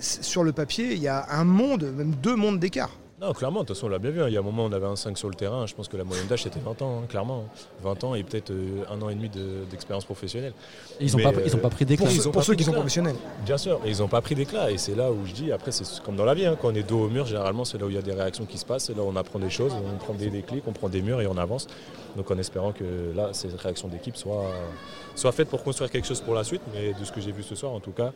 Sur 0.00 0.44
le 0.44 0.52
papier, 0.52 0.92
il 0.92 0.98
y 0.98 1.08
a 1.08 1.26
un 1.30 1.44
monde, 1.44 1.90
même 1.96 2.14
deux 2.16 2.36
mondes 2.36 2.58
d'écart. 2.58 2.90
Non, 3.18 3.32
clairement, 3.32 3.62
de 3.62 3.66
toute 3.66 3.76
façon, 3.76 3.86
on 3.86 3.88
l'a 3.88 3.98
bien 3.98 4.10
vu. 4.10 4.20
Hein. 4.20 4.28
Il 4.28 4.34
y 4.34 4.36
a 4.36 4.40
un 4.40 4.42
moment, 4.42 4.66
on 4.66 4.72
avait 4.72 4.86
un 4.86 4.94
5 4.94 5.16
sur 5.16 5.30
le 5.30 5.34
terrain. 5.34 5.66
Je 5.66 5.74
pense 5.74 5.88
que 5.88 5.96
la 5.96 6.04
moyenne 6.04 6.26
d'âge, 6.26 6.42
c'était 6.42 6.60
20 6.60 6.82
ans, 6.82 7.00
hein, 7.00 7.06
clairement. 7.08 7.44
20 7.82 7.90
hein. 7.90 8.06
ans 8.08 8.14
et 8.14 8.22
peut-être 8.22 8.50
euh, 8.50 8.84
un 8.90 9.00
an 9.00 9.08
et 9.08 9.14
demi 9.14 9.30
d'expérience 9.70 10.04
professionnelle. 10.04 10.52
ils 11.00 11.10
n'ont 11.16 11.22
pas, 11.22 11.32
pas, 11.32 11.70
pris 11.70 11.86
d'éclat. 11.86 12.10
Pour, 12.30 12.44
ceux 12.44 12.54
qui 12.54 12.64
sont 12.64 12.72
professionnels. 12.72 13.16
Bien 13.46 13.56
sûr, 13.56 13.80
et 13.86 13.90
ils 13.90 13.98
n'ont 14.00 14.08
pas 14.08 14.20
pris 14.20 14.34
d'éclat. 14.34 14.70
Et 14.70 14.76
c'est 14.76 14.94
là 14.94 15.10
où 15.10 15.24
je 15.24 15.32
dis, 15.32 15.50
après, 15.50 15.72
c'est 15.72 16.02
comme 16.02 16.16
dans 16.16 16.26
la 16.26 16.34
vie. 16.34 16.46
quand 16.60 16.68
on 16.68 16.74
est 16.74 16.82
dos 16.82 17.04
au 17.04 17.08
mur, 17.08 17.24
généralement, 17.24 17.64
c'est 17.64 17.78
là 17.78 17.86
où 17.86 17.88
il 17.88 17.94
y 17.94 17.98
a 17.98 18.02
des 18.02 18.12
réactions 18.12 18.44
qui 18.44 18.58
se 18.58 18.66
passent. 18.66 18.84
C'est 18.84 18.96
là 18.96 19.02
où 19.02 19.08
on 19.08 19.16
apprend 19.16 19.38
des 19.38 19.50
choses, 19.50 19.72
on 19.72 19.96
prend 19.96 20.12
des 20.12 20.28
déclics, 20.28 20.64
on 20.66 20.72
prend 20.72 20.90
des 20.90 21.00
murs 21.00 21.22
et 21.22 21.26
on 21.26 21.38
avance. 21.38 21.68
Donc 22.16 22.30
en 22.30 22.36
espérant 22.36 22.72
que 22.72 23.14
là, 23.14 23.30
ces 23.32 23.48
réactions 23.48 23.88
d'équipe 23.88 24.16
soient, 24.16 24.50
soient 25.14 25.32
faites 25.32 25.48
pour 25.48 25.62
construire 25.62 25.90
quelque 25.90 26.06
chose 26.06 26.20
pour 26.20 26.34
la 26.34 26.44
suite. 26.44 26.62
Mais 26.74 26.92
de 26.92 27.04
ce 27.04 27.12
que 27.12 27.22
j'ai 27.22 27.32
vu 27.32 27.42
ce 27.42 27.54
soir, 27.54 27.72
en 27.72 27.80
tout 27.80 27.92
cas, 27.92 28.12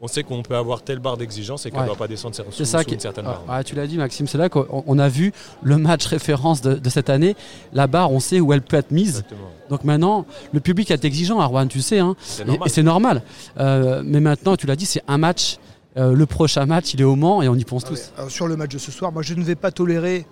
on 0.00 0.08
sait 0.08 0.22
qu'on 0.22 0.42
peut 0.42 0.56
avoir 0.56 0.82
telle 0.82 0.98
barre 0.98 1.16
d'exigence 1.16 1.64
et 1.64 1.70
qu'on 1.70 1.80
ne 1.80 1.86
doit 1.86 1.96
pas 1.96 2.08
descendre 2.08 2.34
sous, 2.34 2.64
ça 2.64 2.82
une 2.86 3.00
certaine 3.00 3.24
barre. 3.24 3.42
Ah, 3.48 3.64
tu 3.64 3.74
l'as 3.74 3.86
dit 3.86 3.96
Maxime, 3.96 4.26
c'est 4.26 4.38
là 4.38 4.48
qu'on 4.48 4.98
a 4.98 5.08
vu 5.08 5.32
le 5.62 5.78
match 5.78 6.06
référence 6.06 6.60
de, 6.60 6.88
cette 6.90 7.08
année. 7.08 7.34
La 7.72 7.86
barre, 7.86 8.12
on 8.12 8.20
sait 8.20 8.40
où 8.40 8.52
elle 8.52 8.62
peut 8.62 8.76
être 8.76 8.90
mise. 8.90 9.24
Donc 9.70 9.84
maintenant, 9.84 10.26
le 10.52 10.60
public 10.60 10.90
est 10.90 11.04
exigeant, 11.04 11.40
Arwan, 11.40 11.68
tu 11.68 11.80
sais, 11.80 11.98
hein. 11.98 12.14
et, 12.46 12.68
c'est 12.68 12.82
normal. 12.82 13.22
Euh, 13.58 14.02
mais 14.04 14.20
maintenant, 14.20 14.56
tu 14.56 14.66
l'as 14.66 14.76
dit, 14.76 14.86
c'est 14.86 15.02
un 15.08 15.18
match. 15.18 15.58
Euh, 15.96 16.12
le 16.12 16.26
prochain 16.26 16.66
match, 16.66 16.92
il 16.92 17.00
est 17.00 17.04
au 17.04 17.16
Mans 17.16 17.40
et 17.40 17.48
on 17.48 17.54
y 17.54 17.64
pense 17.64 17.84
ah 17.86 17.88
tous. 17.88 18.12
sur 18.28 18.46
le 18.46 18.56
match 18.56 18.70
de 18.70 18.78
ce 18.78 18.92
soir, 18.92 19.12
moi 19.12 19.22
je 19.22 19.32
ne 19.32 19.42
vais 19.42 19.54
pas 19.54 19.70
tolérer 19.70 20.26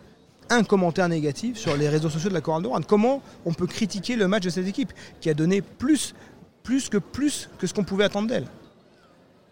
un 0.50 0.62
commentaire 0.62 1.08
négatif 1.08 1.56
sur 1.56 1.74
les 1.74 1.88
réseaux 1.88 2.10
sociaux 2.10 2.28
de 2.28 2.34
la 2.34 2.42
Chorale 2.42 2.62
de 2.62 2.68
Rouen. 2.68 2.82
Comment 2.86 3.22
on 3.46 3.54
peut 3.54 3.66
critiquer 3.66 4.14
le 4.14 4.28
match 4.28 4.42
de 4.42 4.50
cette 4.50 4.68
équipe 4.68 4.92
qui 5.22 5.30
a 5.30 5.34
donné 5.34 5.62
plus, 5.62 6.14
plus 6.62 6.90
que 6.90 6.98
plus 6.98 7.48
que 7.58 7.66
ce 7.66 7.72
qu'on 7.72 7.82
pouvait 7.82 8.04
attendre 8.04 8.28
d'elle? 8.28 8.44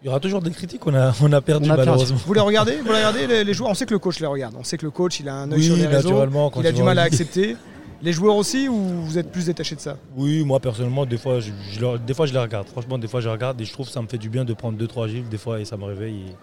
Il 0.03 0.07
y 0.07 0.09
aura 0.09 0.19
toujours 0.19 0.41
des 0.41 0.51
critiques, 0.51 0.85
on 0.85 0.93
a, 0.93 1.13
on 1.21 1.31
a 1.31 1.41
perdu 1.41 1.69
malheureusement. 1.69 2.17
Vous 2.25 2.33
les 2.33 2.41
regardez, 2.41 2.77
vous 2.77 2.91
les, 2.91 2.97
regardez 2.97 3.43
les, 3.45 3.53
joueurs? 3.53 3.71
On 3.71 3.73
sait 3.73 3.85
que 3.85 3.93
le 3.93 3.99
coach 3.99 4.19
les 4.19 4.27
regarde. 4.27 4.53
On 4.59 4.63
sait 4.63 4.77
que 4.77 4.85
le 4.85 4.91
coach 4.91 5.21
il 5.21 5.29
a 5.29 5.35
un 5.35 5.51
œil 5.51 5.63
sur 5.63 5.77
les 5.77 5.87
réseaux, 5.87 6.23
il 6.59 6.67
a 6.67 6.71
du 6.71 6.83
mal 6.83 6.99
à 6.99 7.03
accepter. 7.03 7.55
Les 8.01 8.11
joueurs 8.11 8.35
aussi 8.35 8.67
ou 8.67 8.75
vous 8.75 9.17
êtes 9.17 9.31
plus 9.31 9.45
détaché 9.45 9.75
de 9.75 9.79
ça? 9.79 9.95
Oui, 10.17 10.43
moi 10.43 10.59
personnellement, 10.59 11.05
des 11.05 11.17
fois 11.17 11.39
je, 11.39 11.51
des 12.05 12.13
fois 12.13 12.25
je 12.25 12.33
les 12.33 12.39
regarde. 12.39 12.67
Franchement, 12.67 12.97
des 12.97 13.07
fois 13.07 13.21
je 13.21 13.29
regarde 13.29 13.61
et 13.61 13.63
je 13.63 13.71
trouve 13.71 13.85
que 13.85 13.93
ça 13.93 14.01
me 14.01 14.07
fait 14.07 14.17
du 14.17 14.27
bien 14.27 14.43
de 14.43 14.53
prendre 14.53 14.77
2-3 14.77 15.07
gifs 15.07 15.29
des 15.29 15.37
fois 15.37 15.61
et 15.61 15.65
ça 15.65 15.77
me 15.77 15.85
réveille. 15.85 16.35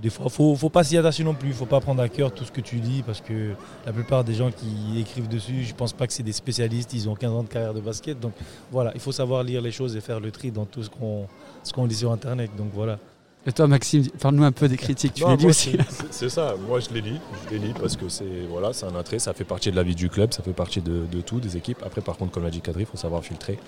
Des 0.00 0.10
fois, 0.10 0.28
faut, 0.28 0.54
faut 0.54 0.70
pas 0.70 0.84
s'y 0.84 0.96
attacher 0.96 1.24
non 1.24 1.34
plus. 1.34 1.48
Il 1.48 1.54
faut 1.54 1.66
pas 1.66 1.80
prendre 1.80 2.02
à 2.02 2.08
cœur 2.08 2.32
tout 2.32 2.44
ce 2.44 2.52
que 2.52 2.60
tu 2.60 2.80
dis 2.80 3.02
parce 3.02 3.20
que 3.20 3.52
la 3.86 3.92
plupart 3.92 4.24
des 4.24 4.34
gens 4.34 4.50
qui 4.50 5.00
écrivent 5.00 5.28
dessus, 5.28 5.64
je 5.64 5.74
pense 5.74 5.92
pas 5.92 6.06
que 6.06 6.12
c'est 6.12 6.22
des 6.22 6.32
spécialistes. 6.32 6.92
Ils 6.94 7.08
ont 7.08 7.14
15 7.14 7.30
ans 7.32 7.42
de 7.42 7.48
carrière 7.48 7.74
de 7.74 7.80
basket. 7.80 8.18
Donc 8.20 8.32
voilà, 8.70 8.92
il 8.94 9.00
faut 9.00 9.12
savoir 9.12 9.42
lire 9.42 9.60
les 9.60 9.72
choses 9.72 9.96
et 9.96 10.00
faire 10.00 10.20
le 10.20 10.30
tri 10.30 10.50
dans 10.50 10.66
tout 10.66 10.82
ce 10.82 10.90
qu'on 10.90 11.26
ce 11.62 11.72
qu'on 11.72 11.86
lit 11.86 11.94
sur 11.94 12.12
Internet. 12.12 12.50
Donc 12.56 12.68
voilà. 12.72 12.98
Et 13.46 13.52
toi, 13.52 13.66
Maxime, 13.66 14.08
parle-nous 14.20 14.44
un 14.44 14.52
peu 14.52 14.68
des 14.68 14.78
critiques. 14.78 15.14
Tu 15.14 15.26
les 15.26 15.36
lis 15.36 15.46
aussi 15.46 15.76
C'est 16.10 16.30
ça. 16.30 16.54
Moi, 16.66 16.80
je 16.80 16.88
les 16.94 17.02
lis. 17.02 17.20
Je 17.44 17.54
les 17.54 17.58
lis 17.58 17.74
parce 17.78 17.94
que 17.94 18.08
c'est 18.08 18.46
voilà, 18.48 18.72
c'est 18.72 18.86
un 18.86 18.96
attrait. 18.96 19.18
Ça 19.18 19.34
fait 19.34 19.44
partie 19.44 19.70
de 19.70 19.76
la 19.76 19.82
vie 19.82 19.94
du 19.94 20.08
club. 20.08 20.32
Ça 20.32 20.42
fait 20.42 20.54
partie 20.54 20.80
de, 20.80 21.04
tout, 21.20 21.40
des 21.40 21.56
équipes. 21.56 21.78
Après, 21.84 22.00
par 22.00 22.16
contre, 22.16 22.32
comme 22.32 22.44
l'a 22.44 22.50
dit 22.50 22.62
Kadri, 22.62 22.82
il 22.82 22.86
faut 22.86 22.96
savoir 22.96 23.22
filtrer. 23.22 23.58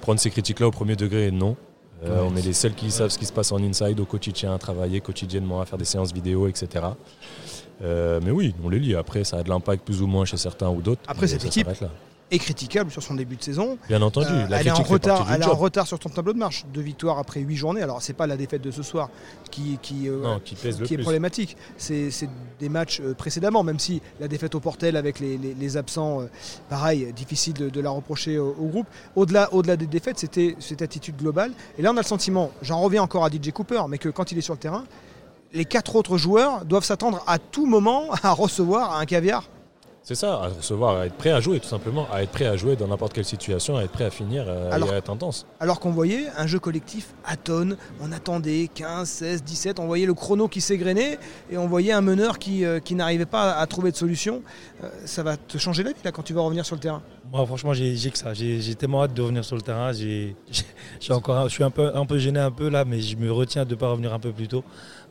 Prendre 0.00 0.20
ces 0.20 0.30
critiques-là 0.30 0.68
au 0.68 0.70
premier 0.70 0.94
degré, 0.94 1.32
non. 1.32 1.56
Euh, 2.02 2.22
on 2.22 2.36
est 2.36 2.42
les 2.42 2.52
seuls 2.52 2.74
qui 2.74 2.90
savent 2.90 3.10
ce 3.10 3.18
qui 3.18 3.26
se 3.26 3.32
passe 3.32 3.52
en 3.52 3.62
inside 3.62 3.98
au 4.00 4.04
quotidien, 4.04 4.54
à 4.54 4.58
travailler 4.58 5.00
quotidiennement, 5.00 5.60
à 5.60 5.66
faire 5.66 5.78
des 5.78 5.84
séances 5.84 6.12
vidéo, 6.12 6.48
etc. 6.48 6.86
Euh, 7.82 8.20
mais 8.22 8.30
oui, 8.30 8.54
on 8.62 8.68
les 8.68 8.78
lit. 8.78 8.94
Après, 8.94 9.24
ça 9.24 9.38
a 9.38 9.42
de 9.42 9.48
l'impact 9.48 9.84
plus 9.84 10.02
ou 10.02 10.06
moins 10.06 10.24
chez 10.24 10.36
certains 10.36 10.68
ou 10.68 10.82
d'autres. 10.82 11.02
Après, 11.06 11.26
cette 11.26 11.44
équipe, 11.44 11.68
est 12.30 12.38
critiquable 12.38 12.90
sur 12.90 13.02
son 13.02 13.14
début 13.14 13.36
de 13.36 13.42
saison. 13.42 13.78
Bien 13.88 14.02
entendu. 14.02 14.28
Euh, 14.30 14.46
elle 14.50 14.66
est 14.66 14.70
en 14.70 14.82
retard, 14.82 15.26
elle 15.32 15.42
est 15.42 15.46
en 15.46 15.54
retard 15.54 15.86
sur 15.86 15.98
son 16.02 16.08
tableau 16.08 16.32
de 16.32 16.38
marche. 16.38 16.64
Deux 16.72 16.80
victoires 16.80 17.18
après 17.18 17.40
huit 17.40 17.56
journées. 17.56 17.82
Alors 17.82 18.02
c'est 18.02 18.12
pas 18.12 18.26
la 18.26 18.36
défaite 18.36 18.62
de 18.62 18.70
ce 18.70 18.82
soir 18.82 19.10
qui, 19.50 19.78
qui, 19.82 20.08
euh, 20.08 20.38
est 20.64 20.98
problématique. 20.98 21.56
C'est 21.76 22.10
des 22.58 22.68
matchs 22.68 23.00
euh, 23.00 23.14
précédemment, 23.14 23.62
même 23.62 23.78
si 23.78 24.00
la 24.20 24.28
défaite 24.28 24.54
au 24.54 24.60
Portel 24.60 24.96
avec 24.96 25.20
les, 25.20 25.76
absents, 25.76 26.20
pareil, 26.68 27.12
difficile 27.14 27.54
de, 27.54 27.80
la 27.80 27.90
reprocher 27.90 28.38
au, 28.38 28.52
groupe. 28.52 28.86
Au-delà 29.16 29.52
au 29.52 29.62
-delà 29.62 29.76
des 29.76 29.86
défaites, 29.86 30.18
c'était 30.18 30.56
cette 30.60 30.82
attitude 30.82 31.16
globale. 31.16 31.52
Et 31.78 31.82
là, 31.82 31.90
on 31.92 31.96
a 31.96 32.00
le 32.00 32.06
sentiment, 32.06 32.50
j'en 32.62 32.80
reviens 32.80 33.02
encore 33.02 33.24
à 33.24 33.28
DJ 33.28 33.50
Cooper, 33.52 33.82
mais 33.88 33.98
que 33.98 34.08
quand 34.08 34.30
il 34.30 34.38
est 34.38 34.42
sur 34.42 34.54
le 34.54 34.60
terrain, 34.60 34.84
les 35.54 35.64
quatre 35.64 35.96
autres 35.96 36.18
joueurs 36.18 36.64
doivent 36.64 36.84
s'attendre 36.84 37.22
à 37.26 37.38
tout 37.38 37.66
moment 37.66 38.10
à 38.22 38.32
recevoir 38.32 38.98
un 38.98 39.06
caviar 39.06 39.44
C'est 40.06 40.14
ça, 40.16 40.34
à 40.34 40.48
recevoir, 40.48 40.98
à 40.98 41.06
être 41.06 41.14
prêt 41.14 41.30
à 41.30 41.40
jouer 41.40 41.60
tout 41.60 41.68
simplement, 41.68 42.06
à 42.12 42.22
être 42.22 42.30
prêt 42.30 42.44
à 42.44 42.58
jouer 42.58 42.76
dans 42.76 42.86
n'importe 42.86 43.14
quelle 43.14 43.24
situation, 43.24 43.78
à 43.78 43.84
être 43.84 43.90
prêt 43.90 44.04
à 44.04 44.10
finir 44.10 44.44
euh, 44.46 44.70
Alors- 44.70 44.90
et 44.90 44.92
à 44.92 44.96
être 44.98 45.08
intense. 45.10 45.46
Alors 45.60 45.80
qu'on 45.80 45.92
voyait 45.92 46.26
un 46.36 46.46
jeu 46.46 46.58
collectif 46.58 47.14
à 47.24 47.38
tonnes, 47.38 47.78
on 48.02 48.12
attendait 48.12 48.68
15, 48.74 49.08
16, 49.08 49.42
17, 49.42 49.78
on 49.80 49.86
voyait 49.86 50.04
le 50.04 50.12
chrono 50.12 50.46
qui 50.46 50.60
s'égrenait 50.60 51.18
et 51.50 51.56
on 51.56 51.66
voyait 51.66 51.92
un 51.92 52.02
meneur 52.02 52.38
qui, 52.38 52.66
euh, 52.66 52.80
qui 52.80 52.94
n'arrivait 52.94 53.24
pas 53.24 53.52
à 53.54 53.66
trouver 53.66 53.92
de 53.92 53.96
solution. 53.96 54.42
Euh, 54.82 54.90
ça 55.06 55.22
va 55.22 55.38
te 55.38 55.56
changer 55.56 55.82
la 55.82 55.92
vie 55.92 56.00
là 56.04 56.12
quand 56.12 56.22
tu 56.22 56.34
vas 56.34 56.42
revenir 56.42 56.66
sur 56.66 56.76
le 56.76 56.82
terrain? 56.82 57.00
Moi, 57.32 57.46
franchement, 57.46 57.72
j'ai 57.72 57.96
j'ai 57.96 58.10
que 58.10 58.18
ça. 58.18 58.34
J'ai 58.34 58.74
tellement 58.74 59.04
hâte 59.04 59.14
de 59.14 59.22
revenir 59.22 59.42
sur 59.42 59.56
le 59.56 59.62
terrain. 59.62 59.90
J'ai- 59.94 60.36
encore, 61.08 61.36
un- 61.38 61.44
je 61.48 61.54
suis 61.54 61.64
un 61.64 61.70
peu, 61.70 61.96
un 61.96 62.04
peu 62.04 62.18
gêné 62.18 62.40
un 62.40 62.50
peu 62.50 62.68
là, 62.68 62.84
mais 62.84 63.00
je 63.00 63.16
me 63.16 63.32
retiens 63.32 63.64
de 63.64 63.70
ne 63.70 63.74
pas 63.76 63.88
revenir 63.88 64.12
un 64.12 64.18
peu 64.20 64.32
plus 64.32 64.48
tôt. 64.48 64.64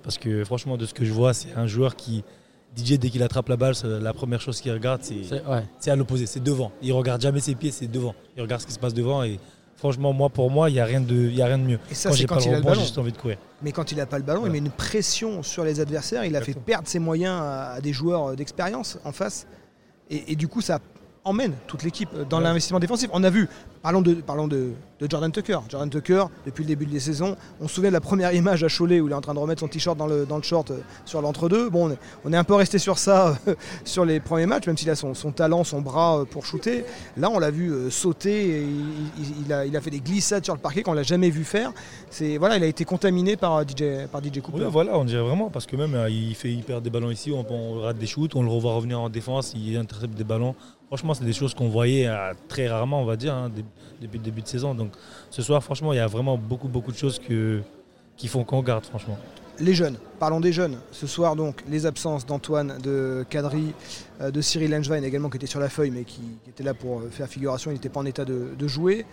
Parce 0.04 0.20
que 0.20 0.44
franchement, 0.44 0.78
de 0.78 0.86
ce 0.86 0.94
que 0.94 1.04
je 1.04 1.12
vois, 1.14 1.34
c'est 1.34 1.54
un 1.56 1.66
joueur 1.66 1.96
qui, 1.96 2.24
DJ, 2.76 2.98
dès 2.98 3.10
qu'il 3.10 3.22
attrape 3.24 3.50
la 3.50 3.58
balle, 3.58 3.76
c'est 3.76 3.88
la 3.88 4.14
première 4.14 4.42
chose 4.42 4.60
qu'il 4.62 4.72
regarde, 4.72 5.02
c'est 5.04 5.16
ouais. 5.32 5.90
à 5.92 5.96
l'opposé, 5.96 6.26
c'est 6.26 6.42
devant. 6.44 6.72
Il 6.82 6.92
regarde 6.94 7.22
jamais 7.22 7.40
ses 7.40 7.56
pieds, 7.56 7.72
c'est 7.72 7.88
devant. 7.88 8.16
Il 8.36 8.42
regarde 8.42 8.62
ce 8.62 8.68
qui 8.68 8.74
se 8.74 8.80
passe 8.80 8.94
devant 8.94 9.24
et 9.24 9.40
franchement, 9.76 10.14
moi, 10.14 10.30
pour 10.30 10.50
moi, 10.50 10.70
il 10.70 10.74
n'y 10.74 10.80
a, 10.80 10.86
rien 10.86 11.02
de- 11.02 11.14
il 11.14 11.36
y 11.36 11.42
a 11.42 11.46
rien 11.46 11.58
de 11.58 11.64
mieux. 11.64 11.80
Et 11.92 11.94
ça, 11.94 12.10
quand 12.10 12.16
c'est 12.16 12.22
j'ai 12.22 12.26
quand 12.28 12.36
pas 12.36 12.42
il 12.42 12.48
a 12.48 12.52
le 12.52 12.58
le 12.58 12.64
rebond, 12.64 12.74
j'ai 12.76 12.82
juste 12.82 12.98
envie 12.98 13.12
de 13.12 13.18
courir. 13.18 13.38
Mais 13.62 13.72
quand 13.72 13.92
il 13.92 13.98
n'a 13.98 14.06
pas 14.06 14.18
le 14.18 14.24
ballon, 14.24 14.46
il 14.46 14.52
met 14.52 14.58
une 14.60 14.70
pression 14.72 15.44
sur 15.44 15.64
les 15.64 15.80
adversaires. 15.80 16.26
Il 16.26 16.36
a 16.36 16.42
fait 16.42 16.54
perdre 16.54 16.88
ses 16.88 17.00
moyens 17.00 17.40
à, 17.42 17.72
à 17.74 17.82
des 17.82 17.94
joueurs 17.94 18.36
d'expérience 18.36 18.98
en 19.04 19.12
face. 19.12 19.46
Et, 20.10 20.32
et 20.34 20.36
du 20.36 20.48
coup, 20.48 20.62
ça 20.62 20.80
emmène 21.26 21.54
toute 21.68 21.84
l'équipe 21.84 22.10
dans 22.30 22.38
Ouais. 22.38 22.44
l'investissement 22.44 22.80
défensif. 22.80 23.10
On 23.14 23.24
a 23.24 23.30
vu, 23.30 23.48
parlons, 23.82 24.02
de, 24.02 24.14
parlons 24.16 24.48
de, 24.48 24.72
de 25.00 25.08
Jordan 25.10 25.32
Tucker. 25.32 25.60
Jordan 25.70 25.90
Tucker, 25.90 26.26
depuis 26.46 26.64
le 26.64 26.68
début 26.68 26.86
de 26.86 26.94
la 26.94 27.00
saison, 27.00 27.38
on 27.62 27.68
se 27.68 27.76
souvient 27.76 27.90
de 27.90 27.94
la 27.94 28.02
première 28.02 28.34
image 28.34 28.64
à 28.64 28.68
Cholet 28.68 29.00
où 29.00 29.08
il 29.08 29.12
est 29.12 29.16
en 29.16 29.22
train 29.22 29.34
de 29.34 29.40
remettre 29.40 29.62
son 29.62 29.68
t-shirt 29.70 29.98
dans 29.98 30.08
le, 30.08 30.26
dans 30.26 30.38
le 30.38 30.44
short 30.44 30.72
euh, 30.72 30.80
sur 31.06 31.22
l'entre-deux. 31.22 31.70
Bon, 31.70 31.88
on 31.88 31.92
est, 31.92 31.98
on 32.26 32.34
est 32.34 32.38
un 32.38 32.44
peu 32.44 32.56
resté 32.56 32.78
sur 32.78 32.98
ça 32.98 33.38
euh, 33.48 33.56
sur 33.86 34.04
les 34.06 34.20
premiers 34.20 34.46
matchs, 34.46 34.68
même 34.68 34.78
s'il 34.78 34.90
a 34.90 34.96
son, 34.96 35.14
son 35.14 35.32
talent, 35.32 35.64
son 35.64 35.82
bras 35.82 36.20
euh, 36.20 36.26
pour 36.26 36.46
shooter. 36.46 36.84
Là, 37.18 37.30
on 37.30 37.40
l'a 37.40 37.52
vu 37.52 37.72
euh, 37.72 37.90
sauter, 37.90 38.50
et 38.60 38.62
il, 38.64 39.24
il- 39.24 39.46
il 39.46 39.54
a, 39.54 39.66
il 39.66 39.76
a 39.78 39.82
fait 39.82 39.90
des 39.92 40.00
glissades 40.02 40.44
sur 40.44 40.54
le 40.54 40.60
parquet 40.60 40.84
qu'on 40.84 40.94
l'a 40.94 41.04
jamais 41.04 41.30
vu 41.30 41.44
faire. 41.46 41.72
C'est 42.10 42.38
voilà, 42.38 42.58
il 42.58 42.64
a 42.64 42.68
été 42.68 42.84
contaminé 42.86 43.38
par 43.38 43.56
euh, 43.56 43.64
DJ, 43.64 44.08
par 44.12 44.22
DJ 44.22 44.42
Cooper. 44.42 44.60
Oui, 44.66 44.70
voilà, 44.70 44.98
on 44.98 45.06
dirait 45.06 45.24
vraiment, 45.24 45.50
parce 45.50 45.66
que 45.66 45.76
même 45.78 45.96
euh, 45.96 46.10
il, 46.10 46.36
fait, 46.36 46.52
il 46.52 46.64
perd 46.64 46.84
des 46.84 46.90
ballons 46.90 47.12
ici, 47.12 47.32
on, 47.32 47.46
on 47.50 47.80
rate 47.82 47.98
des 47.98 48.08
shoots, 48.08 48.36
on 48.36 48.44
le 48.44 48.50
revoit 48.50 48.74
revenir 48.74 49.00
en 49.00 49.10
défense, 49.10 49.54
il 49.56 49.78
intercepte 49.78 50.16
des 50.16 50.24
ballons. 50.26 50.56
Franchement, 50.94 51.16
c'est 51.16 51.26
des 51.26 51.34
choses 51.34 51.56
qu'on 51.56 51.70
voyait 51.70 52.06
euh, 52.06 52.34
très 52.48 52.68
rarement, 52.68 53.02
on 53.02 53.06
va 53.06 53.16
dire, 53.16 53.34
hein, 53.34 53.50
depuis 54.00 54.20
le 54.20 54.24
début 54.24 54.44
de 54.44 54.48
saison. 54.48 54.76
Donc 54.76 54.92
ce 55.32 55.42
soir, 55.42 55.64
franchement, 55.64 55.92
il 55.92 55.96
y 55.96 56.00
a 56.00 56.06
vraiment 56.06 56.38
beaucoup, 56.38 56.68
beaucoup 56.68 56.92
de 56.92 56.98
choses 56.98 57.20
qui 58.16 58.28
font 58.28 58.44
qu'on 58.44 58.62
garde, 58.62 58.86
franchement. 58.86 59.18
Les 59.60 59.74
jeunes, 59.74 59.98
parlons 60.20 60.40
des 60.40 60.54
jeunes. 60.54 60.78
Ce 60.92 61.08
soir, 61.08 61.36
donc, 61.36 61.64
les 61.68 61.88
absences 61.88 62.28
d'Antoine, 62.28 62.78
de 62.84 63.26
Kadri, 63.28 63.74
euh, 64.22 64.30
de 64.30 64.40
Cyril 64.40 64.70
Langevin 64.70 65.02
également, 65.02 65.32
qui 65.32 65.38
était 65.38 65.48
sur 65.48 65.60
la 65.60 65.70
feuille, 65.70 65.90
mais 65.90 66.04
qui, 66.04 66.22
était 66.48 66.64
là 66.64 66.76
pour 66.76 67.00
euh, 67.00 67.10
faire 67.10 67.28
figuration. 67.28 67.72
Il 67.72 67.74
n'était 67.74 67.90
pas 67.90 68.02
en 68.02 68.06
état 68.06 68.24
de 68.24 68.68
jouer. 68.68 69.04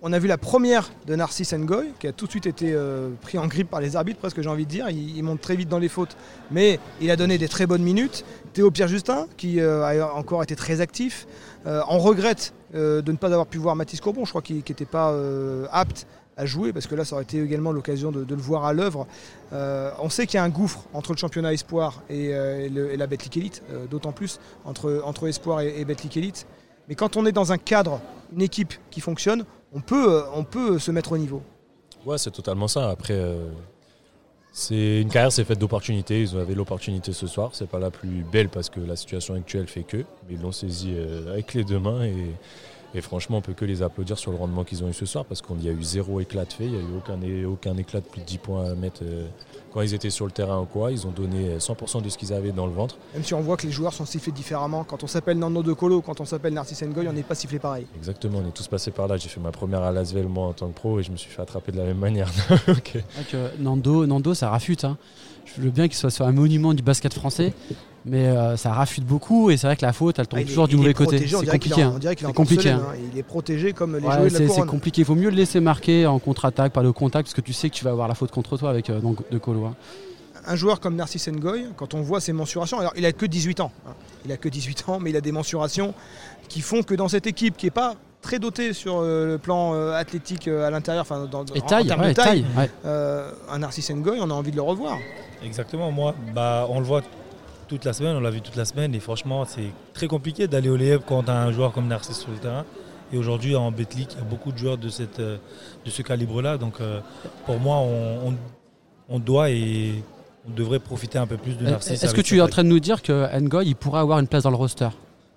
On 0.00 0.12
a 0.12 0.18
vu 0.20 0.28
la 0.28 0.38
première 0.38 0.90
de 1.06 1.16
Narcisse 1.16 1.52
Ngoy, 1.52 1.88
qui 1.98 2.06
a 2.06 2.12
tout 2.12 2.26
de 2.26 2.30
suite 2.30 2.46
été 2.46 2.72
euh, 2.72 3.10
pris 3.20 3.36
en 3.36 3.48
grippe 3.48 3.68
par 3.68 3.80
les 3.80 3.96
arbitres, 3.96 4.20
presque 4.20 4.40
j'ai 4.40 4.48
envie 4.48 4.64
de 4.64 4.70
dire. 4.70 4.88
Il, 4.90 5.20
monte 5.24 5.40
très 5.40 5.56
vite 5.56 5.68
dans 5.68 5.80
les 5.80 5.88
fautes, 5.88 6.16
mais 6.52 6.78
il 7.00 7.10
a 7.10 7.16
donné 7.16 7.36
des 7.36 7.48
très 7.48 7.66
bonnes 7.66 7.82
minutes. 7.82 8.24
Théo 8.52 8.70
Pierre-Justin, 8.70 9.26
qui 9.36 9.58
euh, 9.58 9.84
a 9.84 10.14
encore 10.14 10.44
été 10.44 10.54
très 10.54 10.80
actif. 10.80 11.26
Euh, 11.66 11.82
on 11.88 11.98
regrette 11.98 12.54
de 12.74 13.02
ne 13.04 13.16
pas 13.16 13.28
avoir 13.28 13.46
pu 13.46 13.56
voir 13.56 13.74
Mathis 13.74 14.00
Courbon, 14.00 14.26
je 14.26 14.30
crois 14.30 14.42
qu'il 14.42 14.56
n'était 14.56 14.84
pas 14.84 15.16
apte 15.72 16.06
à 16.36 16.44
jouer, 16.44 16.74
parce 16.74 16.86
que 16.86 16.94
là, 16.94 17.06
ça 17.06 17.14
aurait 17.14 17.24
été 17.24 17.42
également 17.42 17.72
l'occasion 17.72 18.12
de, 18.12 18.26
le 18.28 18.42
voir 18.42 18.66
à 18.66 18.74
l'œuvre. 18.74 19.06
On 19.50 20.10
sait 20.10 20.26
qu'il 20.26 20.36
y 20.36 20.40
a 20.40 20.44
un 20.44 20.50
gouffre 20.50 20.84
entre 20.92 21.12
le 21.12 21.16
championnat 21.16 21.54
Espoir 21.54 22.02
et, 22.10 22.30
la 22.68 23.06
Betclic 23.06 23.38
Elite, 23.38 23.62
d'autant 23.90 24.12
plus 24.12 24.38
entre, 24.66 25.26
Espoir 25.26 25.62
et, 25.62 25.80
et 25.80 25.86
Elite. 26.16 26.46
Mais 26.90 26.94
quand 26.94 27.16
on 27.16 27.24
est 27.24 27.32
dans 27.32 27.52
un 27.52 27.58
cadre, 27.58 28.02
une 28.34 28.42
équipe 28.42 28.74
qui 28.90 29.00
fonctionne, 29.00 29.46
on 29.72 29.80
peut, 29.80 30.12
euh, 30.12 30.22
on 30.34 30.44
peut 30.44 30.78
se 30.78 30.90
mettre 30.90 31.12
au 31.12 31.18
niveau. 31.18 31.42
Ouais, 32.06 32.18
c'est 32.18 32.30
totalement 32.30 32.68
ça. 32.68 32.90
Après, 32.90 33.14
euh, 33.14 33.48
une 34.70 35.08
carrière, 35.08 35.32
c'est 35.32 35.44
faite 35.44 35.58
d'opportunités. 35.58 36.22
Ils 36.22 36.36
avaient 36.36 36.54
l'opportunité 36.54 37.12
ce 37.12 37.26
soir. 37.26 37.50
C'est 37.52 37.68
pas 37.68 37.78
la 37.78 37.90
plus 37.90 38.24
belle 38.30 38.48
parce 38.48 38.70
que 38.70 38.80
la 38.80 38.96
situation 38.96 39.34
actuelle 39.34 39.66
fait 39.66 39.82
que, 39.82 39.98
mais 39.98 40.34
ils 40.34 40.40
l'ont 40.40 40.52
saisi 40.52 40.92
euh, 40.94 41.32
avec 41.32 41.54
les 41.54 41.64
deux 41.64 41.78
mains 41.78 42.04
et, 42.94 43.00
franchement, 43.00 43.38
on 43.38 43.42
peut 43.42 43.52
que 43.52 43.64
les 43.64 43.82
applaudir 43.82 44.18
sur 44.18 44.30
le 44.32 44.38
rendement 44.38 44.64
qu'ils 44.64 44.82
ont 44.82 44.88
eu 44.88 44.94
ce 44.94 45.06
soir 45.06 45.24
parce 45.24 45.42
qu'il 45.42 45.62
y 45.62 45.68
a 45.68 45.72
eu 45.72 45.82
zéro 45.82 46.20
éclat 46.20 46.46
de 46.46 46.52
fait. 46.52 46.64
Il 46.64 46.72
n'y 46.72 46.78
a 46.78 46.80
eu 46.80 46.96
aucun, 46.96 47.18
aucun 47.46 47.76
éclat 47.76 48.00
de 48.00 48.06
plus 48.06 48.20
de 48.22 48.26
10 48.26 48.38
points 48.38 48.64
à 48.64 48.74
mettre 48.74 49.02
quand 49.72 49.80
ils 49.82 49.94
étaient 49.94 50.10
sur 50.10 50.24
le 50.26 50.32
terrain 50.32 50.60
ou 50.60 50.64
quoi. 50.64 50.90
Ils 50.92 51.06
ont 51.06 51.10
donné 51.10 51.58
100% 51.58 52.02
de 52.02 52.08
ce 52.08 52.16
qu'ils 52.18 52.32
avaient 52.32 52.52
dans 52.52 52.66
le 52.66 52.72
ventre. 52.72 52.96
Même 53.14 53.22
si 53.24 53.34
on 53.34 53.40
voit 53.40 53.56
que 53.56 53.66
les 53.66 53.72
joueurs 53.72 53.92
sont 53.92 54.06
sifflés 54.06 54.32
différemment. 54.32 54.84
Quand 54.84 55.02
on 55.04 55.06
s'appelle 55.06 55.38
Nando 55.38 55.62
De 55.62 55.72
Colo, 55.72 56.00
quand 56.00 56.20
on 56.20 56.24
s'appelle 56.24 56.54
Narcisse 56.54 56.82
Ngoy, 56.82 57.06
on 57.08 57.12
n'est 57.12 57.22
pas 57.22 57.34
sifflé 57.34 57.58
pareil. 57.58 57.86
Exactement, 57.96 58.38
on 58.44 58.48
est 58.48 58.52
tous 58.52 58.66
passés 58.68 58.90
par 58.90 59.08
là. 59.08 59.16
J'ai 59.16 59.28
fait 59.28 59.40
ma 59.40 59.52
première 59.52 59.82
à 59.82 59.92
Lasvel 59.92 60.26
moi 60.28 60.46
en 60.46 60.52
tant 60.52 60.68
que 60.68 60.74
pro 60.74 61.00
et 61.00 61.02
je 61.02 61.10
me 61.12 61.16
suis 61.16 61.30
fait 61.30 61.42
attraper 61.42 61.72
de 61.72 61.78
la 61.78 61.84
même 61.84 61.98
manière. 61.98 62.30
Euh, 63.34 63.48
Nando, 63.58 64.06
Nando, 64.06 64.32
ça 64.34 64.48
rafute. 64.50 64.84
hein. 64.84 64.96
Je 65.44 65.60
veux 65.60 65.70
bien 65.70 65.86
qu'il 65.88 65.96
soit 65.96 66.10
sur 66.10 66.26
un 66.26 66.32
monument 66.32 66.72
du 66.74 66.82
basket 66.82 67.12
français, 67.12 67.52
mais 68.04 68.26
euh, 68.26 68.56
ça 68.56 68.72
rafute 68.72 69.04
beaucoup 69.04 69.50
et 69.50 69.56
c'est 69.56 69.66
vrai 69.66 69.76
que 69.76 69.84
la 69.84 69.92
faute, 69.92 70.18
elle 70.18 70.26
tombe 70.26 70.38
Ah, 70.38 70.42
il 70.42 70.46
est- 70.46 70.48
toujours 70.48 70.68
du 70.68 70.74
il 70.74 70.78
est 70.78 70.80
mauvais 70.82 70.94
côté. 70.94 71.18
C'est 71.26 71.34
compliqué. 71.46 71.80
est 71.80 71.84
en- 71.84 71.88
hein. 71.88 71.92
On 71.94 71.98
dirait 71.98 72.16
qu'il 72.16 72.26
est 72.26 72.30
C'est 72.30 72.34
compliqué, 72.34 72.70
hein. 72.70 72.82
Il 73.12 73.18
est 73.18 73.22
protégé 73.22 73.72
comme 73.72 73.92
les 73.92 73.96
Ouais, 73.98 74.02
joueurs 74.02 74.18
de 74.30 74.38
la 74.38 74.48
c'est 74.48 74.66
compliqué. 74.66 75.02
Il 75.02 75.04
faut 75.04 75.14
mieux 75.14 75.30
le 75.30 75.36
laisser 75.36 75.60
marquer 75.60 76.06
en 76.06 76.18
contre-attaque, 76.18 76.72
pas 76.72 76.82
le 76.82 76.92
contact, 76.92 77.26
parce 77.26 77.34
que 77.34 77.40
tu 77.40 77.52
sais 77.52 77.68
que 77.70 77.74
tu 77.74 77.84
vas 77.84 77.90
avoir 77.90 78.08
la 78.08 78.14
faute 78.14 78.30
contre 78.30 78.56
toi 78.56 78.70
avec 78.70 78.88
euh, 78.90 79.00
donc, 79.00 79.18
De 79.30 79.38
Colo. 79.38 79.64
hein. 79.66 79.74
un 80.46 80.56
joueur 80.56 80.80
comme 80.80 80.96
Narcisse 80.96 81.28
Ngoy, 81.28 81.66
quand 81.76 81.92
on 81.94 82.00
voit 82.00 82.20
ses 82.20 82.32
mensurations, 82.32 82.78
alors 82.78 82.92
il 82.96 83.04
a 83.04 83.12
que 83.12 83.26
18 83.26 83.60
ans, 83.60 83.70
hein. 83.86 83.92
il 84.24 84.32
a 84.32 84.36
que 84.38 84.48
18 84.48 84.84
ans, 84.88 84.98
mais 84.98 85.10
il 85.10 85.16
a 85.16 85.20
des 85.20 85.32
mensurations 85.32 85.92
qui 86.48 86.60
font 86.62 86.82
que 86.82 86.94
dans 86.94 87.08
cette 87.08 87.26
équipe 87.26 87.56
qui 87.58 87.66
n'est 87.66 87.70
pas 87.70 87.96
très 88.22 88.38
dotée 88.38 88.72
sur 88.72 88.98
euh, 89.00 89.26
le 89.26 89.38
plan 89.38 89.74
euh, 89.74 89.92
athlétique 89.92 90.48
euh, 90.48 90.66
à 90.66 90.70
l'intérieur, 90.70 91.02
enfin 91.02 91.26
dans, 91.30 91.44
Et 91.54 91.60
en- 91.60 91.64
en 91.64 91.66
taille, 91.66 91.86
termes 91.86 92.00
ouais, 92.00 92.08
de 92.08 92.12
taille, 92.14 92.42
taille, 92.42 92.44
ouais. 92.64 92.70
euh, 92.86 93.30
un 93.50 93.58
Narcisse 93.58 93.90
Ngoy, 93.90 94.18
on 94.22 94.30
a 94.30 94.32
envie 94.34 94.50
de 94.50 94.56
le 94.56 94.62
revoir. 94.62 94.96
Exactement, 95.44 95.90
moi, 95.92 96.14
bah, 96.34 96.66
on 96.70 96.80
le 96.80 96.86
voit 96.86 97.02
toute 97.68 97.84
la 97.84 97.92
semaine, 97.92 98.16
on 98.16 98.20
l'a 98.20 98.30
vu 98.30 98.40
toute 98.40 98.56
la 98.56 98.64
semaine, 98.64 98.94
et 98.94 99.00
franchement, 99.00 99.44
c'est 99.44 99.70
très 99.94 100.08
compliqué 100.08 100.46
d'aller 100.48 100.68
au 100.68 100.76
layup 100.76 101.02
quand 101.06 101.24
tu 101.24 101.30
as 101.30 101.36
un 101.40 101.52
joueur 101.52 101.72
comme 101.72 101.86
Narcisse 101.86 102.18
sur 102.18 102.30
le 102.30 102.38
terrain. 102.38 102.64
Et 103.12 103.16
aujourd'hui, 103.18 103.54
en 103.56 103.70
Betclic, 103.70 104.12
il 104.12 104.18
y 104.18 104.20
a 104.20 104.24
beaucoup 104.24 104.52
de 104.52 104.58
joueurs 104.58 104.76
de, 104.78 104.88
cette, 104.88 105.18
euh, 105.20 105.38
de 105.84 105.90
ce 105.90 106.02
calibre-là. 106.02 106.58
Donc, 106.58 106.74
euh, 106.80 107.00
pour 107.46 107.58
moi, 107.58 107.76
on, 107.76 108.28
on- 108.28 108.34
on 109.10 109.18
doit 109.18 109.48
et 109.50 110.02
on 110.46 110.52
devrait 110.54 110.78
profiter 110.78 111.16
un 111.18 111.26
peu 111.26 111.36
plus 111.38 111.56
de 111.56 111.64
Narcisse. 111.64 112.02
Est-ce 112.02 112.12
que 112.14 112.20
tu 112.20 112.36
es 112.36 112.40
en 112.42 112.48
train 112.48 112.64
de 112.64 112.68
nous 112.68 112.80
dire 112.80 113.00
que 113.00 113.26
Ngoy 113.40 113.68
il 113.68 113.74
pourrait 113.76 114.00
avoir 114.00 114.18
une 114.18 114.26
place 114.26 114.42
dans 114.42 114.50
le 114.50 114.56
roster? 114.56 114.88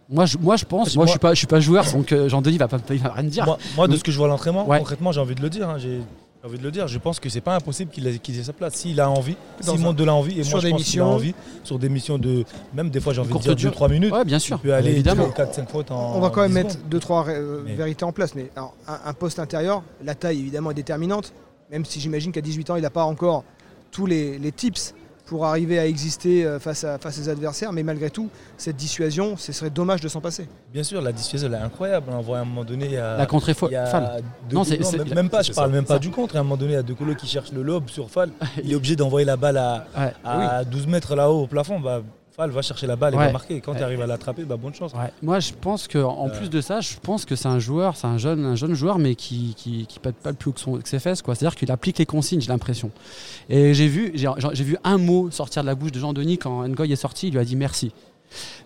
Moi 0.09 0.25
je, 0.25 0.37
moi, 0.37 0.57
je 0.57 0.65
pense, 0.65 0.93
moi, 0.97 1.05
je 1.05 1.11
suis 1.11 1.19
pas, 1.19 1.33
je 1.33 1.37
suis 1.37 1.47
pas 1.47 1.61
joueur, 1.61 1.89
donc 1.93 2.11
euh, 2.11 2.27
Jean-Denis 2.27 2.57
va 2.57 2.67
pas, 2.67 2.79
il 2.89 2.97
va 2.99 3.13
rien 3.13 3.23
dire. 3.29 3.45
Moi, 3.45 3.57
moi, 3.77 3.87
de 3.87 3.95
ce 3.95 4.03
que 4.03 4.11
je 4.11 4.17
vois 4.17 4.27
à 4.27 4.29
l'entraînement, 4.29 4.67
Ouais. 4.67 4.79
concrètement, 4.79 5.13
j'ai 5.13 5.21
envie 5.21 5.35
de 5.35 5.41
le 5.41 5.49
dire. 5.49 5.69
hein, 5.69 5.77
j'ai 5.77 6.01
j'ai 6.41 6.47
envie 6.49 6.57
de 6.57 6.63
le 6.63 6.71
dire. 6.71 6.87
Je 6.87 6.97
pense 6.97 7.19
que 7.19 7.29
c'est 7.29 7.41
pas 7.41 7.55
impossible 7.55 7.91
qu'il 7.91 8.07
ait, 8.07 8.17
qu'il 8.17 8.37
ait 8.39 8.43
sa 8.43 8.53
place. 8.53 8.73
S'il 8.75 8.99
a 8.99 9.09
envie, 9.09 9.35
s'il 9.59 9.79
monte 9.79 9.95
de 9.95 10.03
l'envie, 10.03 10.39
et 10.39 10.43
sur 10.43 10.53
moi 10.53 10.59
je 10.61 10.65
des 10.67 10.71
pense 10.71 10.83
qu'il 10.83 10.99
a 10.99 11.03
missions. 11.03 11.13
envie, 11.15 11.35
sur 11.63 11.77
des 11.79 11.89
missions 11.89 12.17
de. 12.17 12.43
Même 12.73 12.89
des 12.89 12.99
fois, 12.99 13.13
j'ai 13.13 13.21
envie 13.21 13.33
de 13.33 13.39
dire 13.39 13.55
durée. 13.55 13.75
2-3 13.75 13.91
minutes. 13.91 14.11
Ouais, 14.13 14.25
bien 14.25 14.37
Tu 14.39 14.45
sûr, 14.45 14.59
peux 14.59 14.73
aller 14.73 14.91
évidemment. 14.91 15.29
4-5 15.29 15.67
fautes 15.67 15.91
en. 15.91 16.15
on 16.15 16.19
va 16.19 16.29
quand 16.31 16.41
même 16.41 16.49
10 16.51 16.55
mettre 16.55 16.71
secondes. 16.71 16.89
2-3 16.91 17.29
euh, 17.29 17.61
Mais- 17.65 17.75
vérités 17.75 18.05
en 18.05 18.11
place, 18.11 18.33
mais 18.35 18.49
alors, 18.55 18.73
un, 18.87 18.99
un 19.05 19.13
poste 19.13 19.37
intérieur, 19.39 19.83
la 20.03 20.15
taille 20.15 20.39
évidemment 20.39 20.71
est 20.71 20.75
déterminante, 20.75 21.31
même 21.69 21.85
si 21.85 21.99
j'imagine 21.99 22.31
qu'à 22.31 22.41
18 22.41 22.69
ans, 22.71 22.75
il 22.75 22.81
n'a 22.81 22.89
pas 22.89 23.03
encore 23.05 23.43
tous 23.91 24.05
les, 24.07 24.39
les 24.39 24.51
tips 24.51 24.95
pour 25.31 25.45
arriver 25.45 25.79
à 25.79 25.87
exister 25.87 26.43
euh, 26.45 26.59
face 26.59 26.83
à, 26.83 26.97
face 26.97 27.17
à 27.17 27.21
ses 27.23 27.29
adversaires, 27.29 27.71
mais 27.71 27.83
malgré 27.83 28.09
tout, 28.09 28.27
cette 28.57 28.75
dissuasion, 28.75 29.37
ce 29.37 29.53
serait 29.53 29.69
dommage 29.69 30.01
de 30.01 30.09
s'en 30.09 30.19
passer. 30.19 30.49
Bien 30.73 30.83
sûr, 30.83 31.01
la 31.01 31.13
dissuasion, 31.13 31.47
elle 31.47 31.53
est 31.53 31.63
incroyable. 31.63 32.07
On 32.11 32.19
voit 32.19 32.39
à 32.39 32.41
un 32.41 32.43
moment 32.43 32.65
donné. 32.65 32.87
il 32.87 32.91
y 32.91 32.97
a- 32.97 33.15
La 33.15 33.25
contre 33.25 33.47
il 33.49 33.71
y 33.71 33.75
a 33.77 33.85
Fall. 33.85 34.21
De 34.49 34.53
Non, 34.55 34.65
c'est- 34.65 34.77
même, 34.97 35.13
même 35.15 35.29
pas, 35.29 35.41
je 35.41 35.53
parle 35.53 35.69
ça, 35.69 35.73
même 35.73 35.85
ça. 35.87 35.93
pas 35.93 35.99
du 35.99 36.09
contre. 36.09 36.35
À 36.35 36.39
un 36.39 36.43
moment 36.43 36.57
donné, 36.57 36.73
il 36.73 36.75
y 36.75 36.79
a 36.79 36.83
De 36.83 36.91
Colo 36.93 37.15
qui 37.15 37.27
cherche 37.27 37.53
le 37.53 37.61
lobe 37.61 37.87
sur 37.89 38.09
Fall. 38.09 38.31
Il 38.61 38.73
est 38.73 38.75
obligé 38.75 38.97
d'envoyer 38.97 39.23
la 39.25 39.37
balle 39.37 39.55
à, 39.55 39.85
Ouais, 39.97 40.11
à 40.25 40.65
12 40.65 40.85
mètres 40.87 41.15
là-haut 41.15 41.43
au 41.43 41.47
plafond. 41.47 41.79
Bah, 41.79 42.01
Fall 42.41 42.49
va 42.49 42.61
chercher 42.63 42.87
la 42.87 42.95
balle 42.95 43.13
et 43.13 43.17
va 43.17 43.31
marquer. 43.31 43.55
Et 43.57 43.61
quand 43.61 43.73
Ouais. 43.73 43.77
tu 43.77 43.83
arrives 43.83 44.01
à 44.01 44.07
l'attraper, 44.07 44.45
bah, 44.45 44.57
bonne 44.57 44.73
chance. 44.73 44.93
Ouais. 44.93 45.11
Moi, 45.21 45.39
je 45.39 45.51
pense 45.53 45.87
que 45.87 45.99
en 45.99 46.27
Euh. 46.27 46.31
plus 46.31 46.49
de 46.49 46.59
ça, 46.59 46.81
je 46.81 46.95
pense 46.99 47.25
que 47.25 47.35
c'est 47.35 47.47
un 47.47 47.59
joueur, 47.59 47.95
c'est 47.95 48.07
un 48.07 48.17
jeune, 48.17 48.43
un 48.45 48.55
jeune 48.55 48.73
joueur, 48.73 48.97
mais 48.97 49.13
qui 49.15 49.53
qui, 49.55 49.85
qui 49.85 49.99
pète 49.99 50.15
pas 50.15 50.31
le 50.31 50.35
plus 50.35 50.49
haut 50.49 50.53
que, 50.53 50.59
son- 50.59 50.77
que 50.79 50.89
ses 50.89 50.97
fesses, 50.99 51.21
quoi. 51.21 51.35
C'est-à-dire 51.35 51.55
qu'il 51.55 51.71
applique 51.71 51.99
les 51.99 52.05
consignes, 52.07 52.41
j'ai 52.41 52.47
l'impression. 52.51 52.89
Et 53.49 53.73
j'ai 53.75 53.87
vu, 53.87 54.11
j'ai 54.15 54.27
j'ai 54.53 54.63
vu 54.63 54.77
un 54.83 54.97
mot 54.97 55.29
sortir 55.29 55.61
de 55.61 55.67
la 55.67 55.75
bouche 55.75 55.91
de 55.91 55.99
Jean 55.99 56.13
Denis 56.13 56.37
quand 56.39 56.67
Ngoy 56.67 56.91
est 56.91 56.95
sorti, 56.95 57.27
il 57.27 57.33
lui 57.33 57.39
a 57.39 57.45
dit 57.45 57.55
merci. 57.55 57.91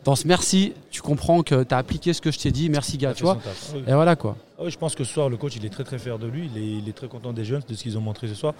Dans 0.06 0.16
ce 0.16 0.28
merci, 0.28 0.74
tu 0.92 1.02
comprends 1.02 1.42
que 1.44 1.64
tu 1.64 1.74
as 1.74 1.78
appliqué 1.78 2.14
ce 2.14 2.22
que 2.22 2.32
je 2.32 2.38
t'ai 2.40 2.52
dit, 2.52 2.70
merci 2.70 2.98
gars, 2.98 3.14
tu 3.14 3.24
vois. 3.24 3.40
oui. 3.74 3.82
Et 3.88 3.94
voilà 3.94 4.16
quoi. 4.16 4.38
Ah 4.58 4.62
oui, 4.64 4.72
je 4.72 4.78
pense 4.78 4.96
que 4.96 5.04
ce 5.04 5.12
soir, 5.12 5.28
le 5.28 5.36
coach, 5.38 5.56
il 5.58 5.66
est 5.66 5.70
très 5.70 5.84
très 5.84 5.98
fier 6.00 6.18
de 6.20 6.28
lui. 6.28 6.50
Il 6.56 6.62
est, 6.62 6.68
il 6.84 6.88
est 6.88 6.94
très 6.94 7.08
content 7.08 7.34
des 7.34 7.44
jeunes, 7.44 7.62
de 7.68 7.74
ce 7.74 7.84
qu'ils 7.84 7.98
ont 7.98 8.02
montré 8.02 8.28
ce 8.30 8.36
soir. 8.36 8.54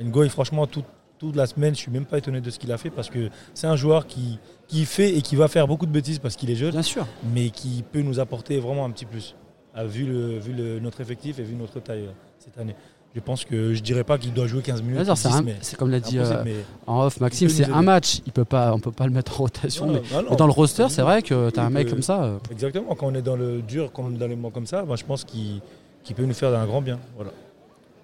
Ngoy, 0.00 0.28
franchement, 0.30 0.66
tout- 0.66 0.84
toute 1.26 1.36
la 1.36 1.46
semaine, 1.46 1.74
je 1.74 1.80
suis 1.80 1.90
même 1.90 2.04
pas 2.04 2.18
étonné 2.18 2.40
de 2.40 2.50
ce 2.50 2.58
qu'il 2.58 2.72
a 2.72 2.78
fait 2.78 2.90
parce 2.90 3.08
que 3.10 3.28
c'est 3.54 3.66
un 3.66 3.76
joueur 3.76 4.06
qui, 4.06 4.38
qui 4.66 4.84
fait 4.84 5.14
et 5.16 5.22
qui 5.22 5.36
va 5.36 5.48
faire 5.48 5.66
beaucoup 5.68 5.86
de 5.86 5.92
bêtises 5.92 6.18
parce 6.18 6.36
qu'il 6.36 6.50
est 6.50 6.56
jeune, 6.56 6.72
Bien 6.72 6.82
sûr. 6.82 7.06
mais 7.32 7.50
qui 7.50 7.84
peut 7.92 8.02
nous 8.02 8.18
apporter 8.20 8.58
vraiment 8.58 8.84
un 8.84 8.90
petit 8.90 9.04
plus, 9.06 9.34
Ah, 9.74 9.84
vu, 9.84 10.04
le, 10.04 10.38
vu 10.38 10.52
le- 10.52 10.80
notre 10.80 11.00
effectif 11.00 11.38
et 11.38 11.42
vu 11.44 11.54
notre 11.54 11.80
taille 11.80 12.06
euh, 12.06 12.12
cette 12.38 12.58
année. 12.58 12.74
Je 13.14 13.20
pense 13.20 13.44
que 13.44 13.72
je 13.74 13.80
dirais 13.82 14.04
pas 14.04 14.16
qu'il 14.18 14.32
doit 14.32 14.46
jouer 14.46 14.62
15 14.62 14.82
minutes. 14.82 15.04
C'est 15.14 15.28
10, 15.28 15.34
un- 15.36 15.42
mais 15.42 15.56
c'est 15.60 15.76
comme 15.76 15.90
l'a 15.90 16.00
dit 16.00 16.18
euh, 16.18 16.42
en 16.86 17.04
off 17.06 17.20
Maxime, 17.20 17.48
c'est 17.50 17.70
un 17.70 17.82
match. 17.82 18.20
Il 18.26 18.32
peut 18.32 18.44
pas, 18.46 18.72
on 18.74 18.78
peut 18.80 18.90
pas 18.90 19.04
le 19.06 19.12
mettre 19.12 19.32
en 19.38 19.44
rotation. 19.44 19.86
Non, 19.86 19.92
mais, 19.92 20.00
non, 20.12 20.22
non. 20.22 20.28
mais 20.30 20.36
dans 20.36 20.46
le 20.46 20.52
roster, 20.52 20.86
c'est 20.88 21.02
vrai 21.02 21.22
que 21.22 21.50
tu 21.50 21.60
as 21.60 21.64
un 21.64 21.70
mec 21.70 21.88
comme 21.88 22.02
ça. 22.02 22.22
euh, 22.24 22.38
Exactement, 22.50 22.94
quand 22.94 23.06
on 23.06 23.14
est 23.14 23.22
dans 23.22 23.36
le 23.36 23.62
dur, 23.62 23.92
comme 23.92 24.16
dans 24.18 24.26
les 24.26 24.34
moments 24.34 24.50
comme 24.50 24.66
ça, 24.66 24.84
je 24.96 25.04
pense 25.04 25.24
qu'il 25.24 25.60
qu'il 26.02 26.16
peut 26.16 26.24
nous 26.24 26.34
faire 26.34 26.52
un 26.58 26.66
grand 26.66 26.82
bien. 26.82 26.98
Voilà. 27.16 27.30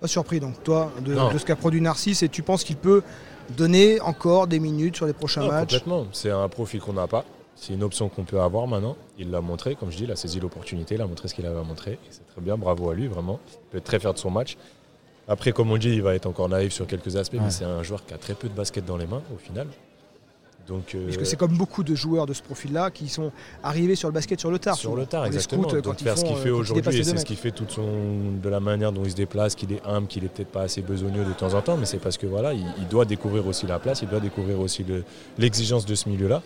Pas 0.01 0.07
surpris 0.07 0.39
donc 0.41 0.63
toi 0.63 0.93
de, 1.05 1.15
ce 1.39 1.45
qu'a 1.45 1.57
produit 1.57 1.81
Narcisse 1.81 2.23
et 2.23 2.29
tu 2.29 2.43
penses 2.43 2.63
qu'il 2.65 2.77
peut 2.77 3.03
donner 3.57 4.01
encore 4.01 4.47
des 4.47 4.61
minutes 4.61 4.97
sur 4.97 5.07
les 5.07 5.13
prochains 5.13 5.41
Non, 5.43 5.49
matchs? 5.49 5.79
Complètement. 5.81 6.07
C'est 6.13 6.31
un 6.31 6.49
profil 6.49 6.81
qu'on 6.81 6.93
n'a 6.93 7.07
pas. 7.07 7.25
C'est 7.57 7.73
une 7.75 7.83
option 7.83 8.09
qu'on 8.09 8.23
peut 8.23 8.41
avoir 8.41 8.69
maintenant. 8.69 8.97
Il 9.19 9.31
l'a 9.31 9.41
montré, 9.41 9.75
comme 9.75 9.91
je 9.91 9.97
dis, 9.97 10.05
il 10.05 10.13
a 10.13 10.17
saisi 10.17 10.39
l'opportunité, 10.39 10.95
il 10.95 11.01
a 11.01 11.07
montré 11.07 11.27
ce 11.27 11.35
qu'il 11.35 11.45
avait 11.47 11.59
à 11.59 11.65
montrer. 11.65 11.93
Et 11.93 11.99
C'est 12.11 12.25
très 12.29 12.41
bien, 12.41 12.57
bravo 12.57 12.91
à 12.91 12.95
lui, 12.95 13.09
vraiment. 13.09 13.41
Il 13.49 13.71
peut 13.71 13.79
être 13.79 13.85
très 13.85 13.99
fier 13.99 14.15
de 14.15 14.19
son 14.19 14.31
match. 14.31 14.57
Après, 15.27 15.51
comme 15.51 15.71
on 15.73 15.77
dit, 15.77 15.91
il 15.91 16.03
va 16.03 16.15
être 16.15 16.27
encore 16.27 16.49
naïf 16.49 16.73
sur 16.73 16.87
quelques 16.87 17.17
aspects, 17.17 17.35
Ouais. 17.35 17.41
mais 17.43 17.51
c'est 17.51 17.65
un 17.65 17.83
joueur 17.83 18.07
qui 18.07 18.15
a 18.15 18.19
très 18.19 18.35
peu 18.35 18.49
de 18.49 18.55
basket 18.55 18.85
dans 18.85 18.97
les 18.97 19.07
mains, 19.07 19.23
au 19.35 19.39
final. 19.39 19.67
Donc, 20.69 20.95
euh, 20.95 21.05
Parce 21.07 21.17
que 21.17 21.25
c'est 21.25 21.37
comme 21.37 21.57
beaucoup 21.57 21.83
de 21.83 21.95
joueurs 21.95 22.27
de 22.27 22.33
ce 22.35 22.43
profil-là 22.43 22.91
qui 22.91 23.09
sont 23.09 23.33
arrivés 23.63 23.95
sur 23.95 24.09
le 24.09 24.13
basket 24.13 24.39
sur 24.39 24.51
le 24.51 24.59
tard. 24.59 24.77
sur 24.77 24.95
le 24.95 25.07
tard, 25.07 25.23
les 25.25 25.29
exactement. 25.29 25.67
euh, 25.73 25.81
Donc 25.81 25.99
faire 25.99 26.17
ce 26.17 26.23
font, 26.23 26.29
qu'il 26.29 26.37
euh, 26.37 26.43
fait 26.43 26.51
aujourd'hui, 26.51 26.99
et 26.99 27.03
c'est 27.05 27.17
ce 27.19 27.25
qu'il 27.25 27.37
fait 27.37 27.51
toute 27.51 27.71
son, 27.71 27.87
de 28.43 28.49
la 28.49 28.61
manière 28.61 28.93
dont 28.93 29.03
il 29.05 29.11
se 29.11 29.17
déplace, 29.17 29.55
qu'il 29.55 29.73
est 29.73 29.81
humble, 29.87 30.07
qu'il 30.07 30.25
est 30.25 30.29
peut-être 30.29 30.53
pas 30.53 30.63
assez 30.63 30.83
besogneux 30.83 31.25
de 31.25 31.33
temps 31.33 31.55
en 31.55 31.63
temps, 31.63 31.77
mais 31.77 31.87
c'est 31.87 31.99
parce 31.99 32.19
que 32.19 32.27
voilà, 32.27 32.53
il, 32.53 32.65
il 32.79 32.89
doit 32.89 33.05
découvrir 33.05 33.47
aussi 33.47 33.67
la 33.67 33.79
place, 33.79 34.03
il 34.03 34.09
doit 34.09 34.21
découvrir 34.21 34.61
aussi 34.61 34.85
le- 34.85 35.05
l'exigence 35.39 35.87
de 35.87 35.95
ce 35.95 36.09
milieu-là. 36.09 36.43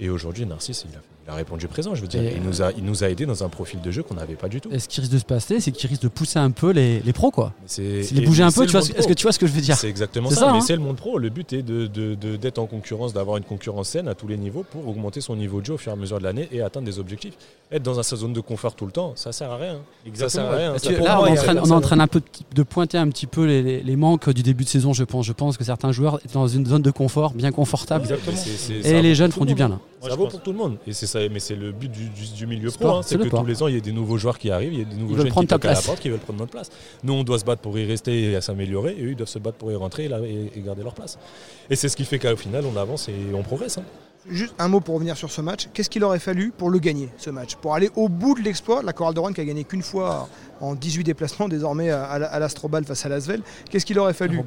Et 0.00 0.08
aujourd'hui, 0.10 0.46
Narcisse, 0.46 0.84
il 0.90 0.96
a, 0.96 1.00
il 1.26 1.30
a 1.30 1.34
répondu 1.34 1.68
présent. 1.68 1.94
Je 1.94 2.00
veux 2.00 2.08
dire, 2.08 2.22
Et- 2.22 2.34
il 2.36 2.42
nous 2.42 2.62
a, 2.62 2.72
il 2.72 2.84
nous 2.84 3.04
a 3.04 3.08
aidé 3.08 3.26
dans 3.26 3.44
un 3.44 3.48
profil 3.48 3.80
de 3.80 3.90
jeu 3.90 4.02
qu'on 4.02 4.14
n'avait 4.14 4.34
pas 4.34 4.48
du 4.48 4.60
tout. 4.60 4.68
Et 4.72 4.78
ce 4.80 4.88
qui 4.88 5.00
risque 5.00 5.12
de 5.12 5.18
se 5.18 5.24
passer, 5.24 5.60
c'est 5.60 5.70
qu'il 5.70 5.88
risque 5.88 6.02
de 6.02 6.08
pousser 6.08 6.38
un 6.40 6.50
peu 6.50 6.70
les, 6.70 7.00
les 7.00 7.12
pros, 7.12 7.30
quoi. 7.30 7.52
C'est 7.66 8.00
les 8.12 8.22
bouger 8.26 8.42
un 8.42 8.50
peu. 8.50 8.66
Tu 8.66 8.72
vois, 8.72 8.82
ce- 8.82 8.92
est-ce 8.92 9.06
que 9.06 9.12
tu 9.12 9.22
vois 9.22 9.32
ce 9.32 9.38
que 9.38 9.46
je 9.46 9.52
veux 9.52 9.60
dire 9.60 9.76
C'est 9.76 9.88
exactement 9.88 10.30
ça, 10.30 10.50
mais 10.52 10.58
hein. 10.58 10.60
c'est 10.62 10.74
le 10.74 10.82
monde 10.82 10.96
pro. 10.96 11.18
Le 11.18 11.28
but 11.28 11.52
est 11.52 11.62
de- 11.62 11.86
de- 11.86 12.14
de- 12.16 12.36
d'être 12.36 12.58
en 12.58 12.66
concurrence, 12.66 13.12
d'avoir 13.12 13.36
une 13.36 13.44
concurrence 13.44 13.90
saine 13.90 14.08
à 14.08 14.14
tous 14.14 14.26
les 14.26 14.36
niveaux 14.36 14.64
pour 14.68 14.88
augmenter 14.88 15.20
son 15.20 15.36
niveau 15.36 15.60
de 15.60 15.66
jeu 15.66 15.74
au 15.74 15.78
fur 15.78 15.90
et 15.90 15.94
à 15.94 15.96
mesure 15.96 16.18
de 16.18 16.24
l'année 16.24 16.48
et 16.50 16.62
atteindre 16.62 16.86
des 16.86 16.98
objectifs. 16.98 17.34
Être 17.70 17.82
dans 17.84 18.02
sa 18.02 18.16
zone 18.16 18.32
de 18.32 18.40
confort 18.40 18.74
tout 18.74 18.86
le 18.86 18.92
temps, 18.92 19.12
ça 19.14 19.30
sert 19.32 19.50
à 19.50 19.56
rien. 19.58 19.78
Ça 20.14 20.28
sert 20.28 20.44
à 20.46 20.56
rien. 20.56 20.78
Ça, 20.78 20.90
là, 20.90 20.98
moi, 20.98 21.20
on, 21.22 21.26
est 21.26 21.30
en 21.30 21.32
a 21.32 21.36
train, 21.36 21.46
on 21.46 21.50
est 21.50 21.54
personne. 21.54 21.72
en 21.72 21.80
train 21.80 22.00
un 22.00 22.06
peu 22.08 22.20
de, 22.54 22.62
pointer 22.64 22.98
un 22.98 23.08
petit 23.08 23.26
peu 23.26 23.44
les, 23.46 23.62
les- 23.62 23.82
les 23.82 23.96
manques 23.96 24.28
du 24.30 24.42
début 24.42 24.64
de 24.64 24.68
saison, 24.68 24.92
je 24.92 25.04
pense. 25.04 25.24
Je 25.24 25.32
pense 25.32 25.56
que 25.56 25.64
certains 25.64 25.92
joueurs 25.92 26.18
étaient 26.24 26.34
dans 26.34 26.48
une 26.48 26.66
zone 26.66 26.82
de 26.82 26.90
confort 26.90 27.32
bien 27.32 27.52
confortable. 27.52 28.08
Et 28.84 29.00
les 29.02 29.14
jeunes 29.14 29.32
font 29.32 29.44
du 29.44 29.54
bien 29.54 29.68
là. 29.68 29.78
Moi, 30.00 30.10
ça 30.10 30.16
vaut 30.16 30.24
pense- 30.24 30.32
pour 30.32 30.42
tout 30.42 30.52
le 30.52 30.58
monde. 30.58 30.78
Et 30.86 30.92
c'est 30.92 31.06
ça, 31.06 31.20
mais 31.28 31.38
c'est 31.40 31.54
le 31.54 31.70
but 31.72 31.90
du, 31.90 32.08
du- 32.08 32.32
du 32.36 32.46
milieu 32.46 32.70
Sport, 32.70 32.88
pro. 32.88 32.98
hein. 32.98 33.02
c'est 33.04 33.16
que 33.18 33.28
tous 33.28 33.44
les 33.46 33.62
ans, 33.62 33.68
il 33.68 33.74
y 33.74 33.78
a 33.78 33.80
des 33.80 33.92
nouveaux 33.92 34.18
joueurs 34.18 34.38
qui 34.38 34.50
arrivent, 34.50 34.72
il 34.72 34.78
y 34.80 34.82
a 34.82 34.84
des 34.84 34.96
nouveaux 34.96 35.16
jeunes 35.16 35.32
qui 35.32 35.46
toquent 35.46 35.64
à 35.66 35.72
la 35.74 35.80
porte, 35.80 36.00
qui 36.00 36.08
veulent 36.08 36.18
prendre 36.18 36.38
notre 36.40 36.50
place. 36.52 36.70
Nous, 37.04 37.12
on 37.12 37.22
doit 37.24 37.38
se 37.38 37.44
battre 37.44 37.62
pour 37.62 37.78
y 37.78 37.84
rester 37.86 38.30
et 38.32 38.36
à 38.36 38.40
s'améliorer. 38.40 38.96
Et 38.98 39.04
eux, 39.04 39.10
ils 39.10 39.16
doivent 39.16 39.28
se 39.28 39.38
battre 39.38 39.58
pour 39.58 39.70
y 39.70 39.76
rentrer 39.76 40.04
et, 40.04 40.08
la- 40.08 40.20
et- 40.20 40.50
et 40.56 40.60
garder 40.60 40.82
leur 40.82 40.94
place. 40.94 41.18
Et 41.70 41.76
c'est 41.76 41.88
ce 41.88 41.96
qui 41.96 42.04
fait 42.04 42.18
qu'au 42.18 42.36
final, 42.36 42.64
on 42.66 42.76
avance 42.76 43.08
et 43.08 43.14
on 43.34 43.42
progresse. 43.42 43.78
hein. 43.78 43.84
Juste 44.30 44.54
un 44.60 44.68
mot 44.68 44.78
pour 44.80 44.94
revenir 44.94 45.16
sur 45.16 45.32
ce 45.32 45.40
match. 45.40 45.68
Qu'est-ce 45.74 45.90
qu'il 45.90 46.04
aurait 46.04 46.20
fallu 46.20 46.52
pour 46.56 46.70
le 46.70 46.78
gagner, 46.78 47.08
ce 47.18 47.30
match? 47.30 47.56
Pour 47.56 47.74
aller 47.74 47.90
au 47.96 48.08
bout 48.08 48.36
de 48.36 48.40
l'exploit, 48.42 48.80
la 48.82 48.92
Chorale 48.92 49.14
de 49.14 49.18
Rouen 49.20 49.32
qui 49.32 49.40
a 49.40 49.44
gagné 49.44 49.64
qu'une 49.64 49.82
fois 49.82 50.28
en 50.60 50.76
18 50.76 51.02
déplacements, 51.02 51.48
désormais 51.48 51.90
à 51.90 52.38
l'Astrobal 52.38 52.84
face 52.84 53.04
à 53.04 53.08
l'Asvel. 53.08 53.42
Qu'est-ce 53.68 53.84
qu'il 53.84 53.98
aurait 53.98 54.12
fallu? 54.14 54.40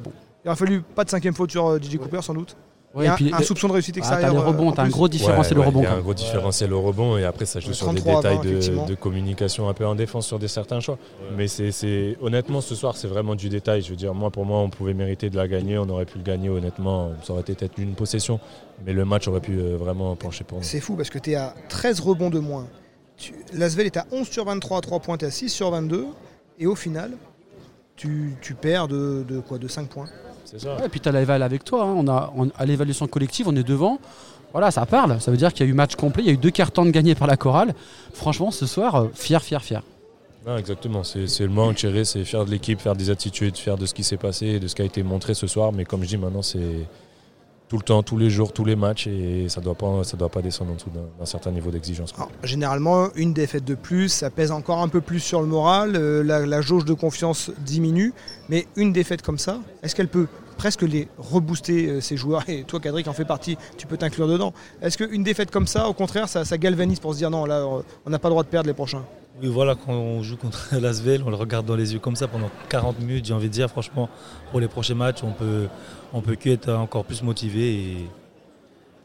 Il 0.44 0.48
aurait 0.48 0.56
fallu 0.56 0.80
pas 0.80 1.04
de 1.04 1.10
cinquième 1.10 1.34
faute 1.34 1.50
sur 1.50 1.66
euh, 1.66 1.78
DJ 1.78 1.98
Cooper 1.98 2.22
sans 2.22 2.32
doute? 2.32 2.56
Ouais, 2.96 3.06
Et 3.06 3.10
puis, 3.10 3.30
un 3.32 3.42
soupçon 3.42 3.68
de 3.68 3.74
réussite 3.74 3.96
ah, 3.96 3.98
extérieure. 3.98 4.28
t'as 4.30 4.32
les 4.32 4.42
euh, 4.42 4.48
rebonds, 4.48 4.72
t'as 4.72 4.84
un 4.84 4.88
gros 4.88 5.06
différentiel 5.06 5.58
Ouais, 5.58 5.64
au 5.64 5.68
rebond. 5.68 5.82
y 5.82 5.86
a 5.86 5.92
un 5.92 6.00
gros 6.00 6.14
différentiel 6.14 6.72
au 6.72 6.80
rebond 6.80 7.18
et 7.18 7.24
après 7.24 7.44
ça 7.44 7.60
joue 7.60 7.68
Ouais, 7.68 7.74
sur 7.74 7.92
des 7.92 8.00
33 8.00 8.26
à 8.26 8.34
20, 8.36 8.40
détails 8.42 8.70
de, 8.70 8.86
de 8.88 8.94
communication 8.94 9.68
un 9.68 9.74
peu 9.74 9.86
en 9.86 9.94
défense 9.94 10.26
sur 10.26 10.38
des 10.38 10.48
certains 10.48 10.80
choix. 10.80 10.96
Mais 11.36 11.46
c'est, 11.46 12.16
honnêtement 12.22 12.60
ce 12.62 12.74
soir 12.74 12.96
c'est 12.96 13.06
vraiment 13.08 13.34
du 13.34 13.48
détail. 13.50 13.82
Je 13.82 13.90
veux 13.90 13.96
dire 13.96 14.14
moi 14.14 14.30
pour 14.30 14.46
moi 14.46 14.60
on 14.60 14.70
pouvait 14.70 14.94
mériter 14.94 15.28
de 15.28 15.36
la 15.36 15.46
gagner, 15.46 15.76
on 15.76 15.88
aurait 15.90 16.06
pu 16.06 16.16
le 16.18 16.24
gagner 16.24 16.48
honnêtement. 16.48 17.12
Ça 17.22 17.32
aurait 17.34 17.42
été 17.42 17.54
peut-être 17.54 17.76
une 17.78 17.94
possession, 17.94 18.40
mais 18.86 18.92
le 18.94 19.04
match 19.04 19.28
aurait 19.28 19.40
pu 19.40 19.58
euh, 19.58 19.76
vraiment 19.76 20.16
pencher 20.16 20.44
pour 20.44 20.58
nous. 20.58 20.64
C'est 20.64 20.80
fou 20.80 20.96
parce 20.96 21.10
que 21.10 21.18
tu 21.18 21.32
es 21.32 21.34
à 21.34 21.54
13 21.68 22.00
rebonds 22.00 22.30
de 22.30 22.38
moins. 22.38 22.66
Tu- 23.18 23.34
L'Asvel 23.52 23.86
est 23.86 23.96
à 23.98 24.06
11 24.10 24.26
sur 24.28 24.44
23 24.46 24.78
à 24.78 24.80
3 24.80 25.00
points, 25.00 25.16
tu 25.18 25.24
à 25.26 25.30
6 25.30 25.50
sur 25.50 25.70
22. 25.70 26.06
Et 26.58 26.66
au 26.66 26.74
final, 26.74 27.12
tu, 27.96 28.34
tu 28.40 28.54
perds 28.54 28.88
de, 28.88 29.24
de 29.28 29.40
quoi? 29.40 29.58
De 29.58 29.68
5 29.68 29.88
points. 29.88 30.06
C'est 30.46 30.60
ça. 30.60 30.76
Ouais, 30.76 30.86
et 30.86 30.88
puis 30.88 31.00
tu 31.00 31.08
as 31.08 31.12
l'éval 31.12 31.42
avec 31.42 31.62
toi. 31.64 31.82
hein. 31.84 31.94
On 31.96 32.08
a, 32.08 32.32
on- 32.36 32.48
à 32.56 32.64
l'évaluation 32.64 33.06
collective, 33.06 33.48
on 33.48 33.56
est 33.56 33.62
devant. 33.66 33.98
Voilà, 34.52 34.70
ça 34.70 34.86
parle. 34.86 35.20
Ça 35.20 35.30
veut 35.30 35.36
dire 35.36 35.52
qu'il 35.52 35.66
y 35.66 35.68
a 35.68 35.70
eu 35.70 35.74
match 35.74 35.96
complet. 35.96 36.22
Il 36.22 36.26
y 36.26 36.30
a 36.30 36.32
eu 36.32 36.38
deux 36.38 36.50
cartons 36.50 36.86
de 36.86 36.90
gagnés 36.90 37.14
par 37.14 37.26
la 37.26 37.36
chorale. 37.36 37.74
Franchement, 38.14 38.50
ce 38.50 38.64
soir, 38.66 38.94
euh, 38.94 39.08
fier, 39.14 39.42
fier, 39.42 39.62
fier. 39.62 39.82
Exactement, 40.56 41.02
c'est, 41.02 41.26
c'est 41.26 41.42
le 41.42 41.48
moment 41.50 41.72
de 41.72 42.04
c'est 42.04 42.24
faire 42.24 42.44
de 42.44 42.50
l'équipe, 42.52 42.80
faire 42.80 42.94
des 42.94 43.10
attitudes, 43.10 43.56
faire 43.56 43.76
de 43.76 43.84
ce 43.84 43.92
qui 43.92 44.04
s'est 44.04 44.16
passé, 44.16 44.60
de 44.60 44.68
ce 44.68 44.76
qui 44.76 44.82
a 44.82 44.84
été 44.84 45.02
montré 45.02 45.34
ce 45.34 45.48
soir. 45.48 45.72
Mais 45.72 45.84
comme 45.84 46.04
je 46.04 46.08
dis 46.08 46.16
maintenant 46.16 46.42
c'est 46.42 46.86
tout 47.68 47.76
le 47.76 47.82
temps, 47.82 48.02
tous 48.02 48.16
les 48.16 48.30
jours, 48.30 48.52
tous 48.52 48.64
les 48.64 48.76
matchs 48.76 49.06
et 49.06 49.48
ça 49.48 49.60
ça 50.04 50.16
doit 50.16 50.28
pas 50.28 50.42
descendre 50.42 50.72
en 50.72 50.74
dessous 50.74 50.90
d'un, 50.90 51.26
certain 51.26 51.50
niveau 51.50 51.70
d'exigence. 51.70 52.14
généralement, 52.44 53.08
une 53.16 53.32
défaite 53.32 53.64
de 53.64 53.74
plus, 53.74 54.08
ça 54.08 54.30
pèse 54.30 54.52
encore 54.52 54.80
un 54.80 54.88
peu 54.88 55.00
plus 55.00 55.20
sur 55.20 55.40
le 55.40 55.46
moral. 55.46 55.96
euh, 55.96 56.22
la, 56.22 56.60
jauge 56.60 56.84
de 56.84 56.94
confiance 56.94 57.50
diminue. 57.58 58.12
Mais 58.48 58.66
une 58.76 58.92
défaite 58.92 59.22
comme 59.22 59.38
ça, 59.38 59.58
est-ce 59.82 59.94
qu'elle 59.94 60.08
peut 60.08 60.26
presque 60.56 60.82
les 60.82 61.08
rebooster, 61.18 61.88
euh, 61.88 62.00
ces 62.00 62.16
joueurs 62.16 62.44
Et 62.48 62.64
toi, 62.64 62.80
Kadri, 62.80 63.02
qui 63.02 63.08
en 63.08 63.12
fait 63.14 63.24
partie, 63.24 63.56
tu 63.76 63.86
peux 63.86 63.96
t'inclure 63.96 64.28
dedans. 64.28 64.52
Est-ce 64.80 64.98
qu'une 64.98 65.22
défaite 65.22 65.50
comme 65.50 65.66
ça, 65.66 65.88
au 65.88 65.92
contraire, 65.92 66.28
ça, 66.28 66.44
ça 66.44 66.58
galvanise 66.58 67.00
pour 67.00 67.12
se 67.12 67.18
dire 67.18 67.30
non, 67.30 67.44
là, 67.44 67.66
on 68.04 68.10
n'a 68.10 68.18
pas 68.18 68.28
le 68.28 68.32
droit 68.32 68.42
de 68.44 68.48
perdre 68.48 68.68
les 68.68 68.74
prochains? 68.74 69.02
Oui, 69.42 69.48
voilà, 69.48 69.74
quand 69.74 69.92
on 69.92 70.22
joue 70.22 70.38
contre 70.38 70.68
l'Asvel, 70.80 71.22
on 71.26 71.28
le 71.28 71.36
regarde 71.36 71.66
dans 71.66 71.76
les 71.76 71.92
yeux 71.92 71.98
comme 71.98 72.16
ça 72.16 72.26
pendant 72.26 72.50
40 72.70 72.98
minutes. 73.00 73.26
J'ai 73.26 73.34
envie 73.34 73.48
de 73.48 73.52
dire, 73.52 73.68
franchement, 73.68 74.08
pour 74.50 74.60
les 74.60 74.68
prochains 74.68 74.94
matchs, 74.94 75.22
on 75.22 75.32
peut, 75.32 75.68
on 76.14 76.22
peut 76.22 76.38
être 76.46 76.72
encore 76.72 77.04
plus 77.04 77.22
motivé 77.22 78.08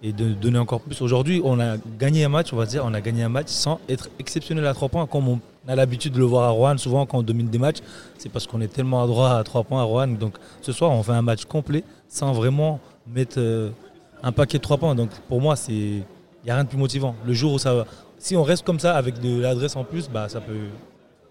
et, 0.02 0.14
donner 0.14 0.58
encore 0.58 0.80
plus. 0.82 1.02
Aujourd'hui, 1.02 1.42
on 1.44 1.60
a 1.60 1.76
gagné 2.00 2.24
un 2.24 2.30
match, 2.30 2.54
on 2.54 2.56
va 2.56 2.66
dire, 2.66 2.84
on 2.86 2.94
a 2.94 3.02
gagné 3.02 3.24
un 3.24 3.30
match 3.30 3.50
sans 3.50 3.80
être 3.90 4.10
exceptionnel 4.20 4.66
à 4.66 4.74
3 4.74 4.88
points, 4.90 5.06
comme 5.06 5.28
on 5.28 5.40
a 5.68 5.76
l'habitude 5.76 6.14
de 6.14 6.20
le 6.20 6.26
voir 6.26 6.48
à 6.48 6.50
Rouen. 6.50 6.78
Souvent, 6.78 7.06
quand 7.06 7.20
on 7.20 7.24
domine 7.24 7.50
des 7.50 7.60
matchs, 7.60 7.80
c'est 8.18 8.30
parce 8.30 8.48
qu'on 8.48 8.62
est 8.62 8.72
tellement 8.72 9.04
adroit 9.04 9.38
à 9.38 9.44
3 9.44 9.66
points 9.66 9.82
à 9.82 9.84
Rouen. 9.84 10.08
Donc, 10.08 10.38
ce 10.62 10.72
soir, 10.72 10.92
on 10.92 11.04
fait 11.04 11.12
un 11.12 11.22
match 11.22 11.44
complet 11.44 11.84
sans 12.08 12.32
vraiment 12.32 12.80
mettre 13.06 13.36
euh, 13.38 13.70
un 14.24 14.32
paquet 14.32 14.60
de 14.60 14.64
3 14.64 14.78
points. 14.78 14.96
Donc, 14.96 15.10
pour 15.28 15.42
moi, 15.42 15.56
il 15.68 16.04
n'y 16.46 16.50
a 16.50 16.56
rien 16.56 16.64
de 16.64 16.70
plus 16.70 16.80
motivant. 16.80 17.16
Le 17.26 17.34
jour 17.34 17.54
où 17.54 17.60
ça. 17.60 17.86
Si 18.22 18.36
on 18.36 18.44
reste 18.44 18.64
comme 18.64 18.80
ça 18.80 18.96
avec 18.96 19.20
de 19.20 19.42
l'adresse 19.42 19.76
en 19.76 19.84
plus, 19.84 20.08
bah, 20.08 20.30
ça 20.30 20.42
peut 20.42 20.68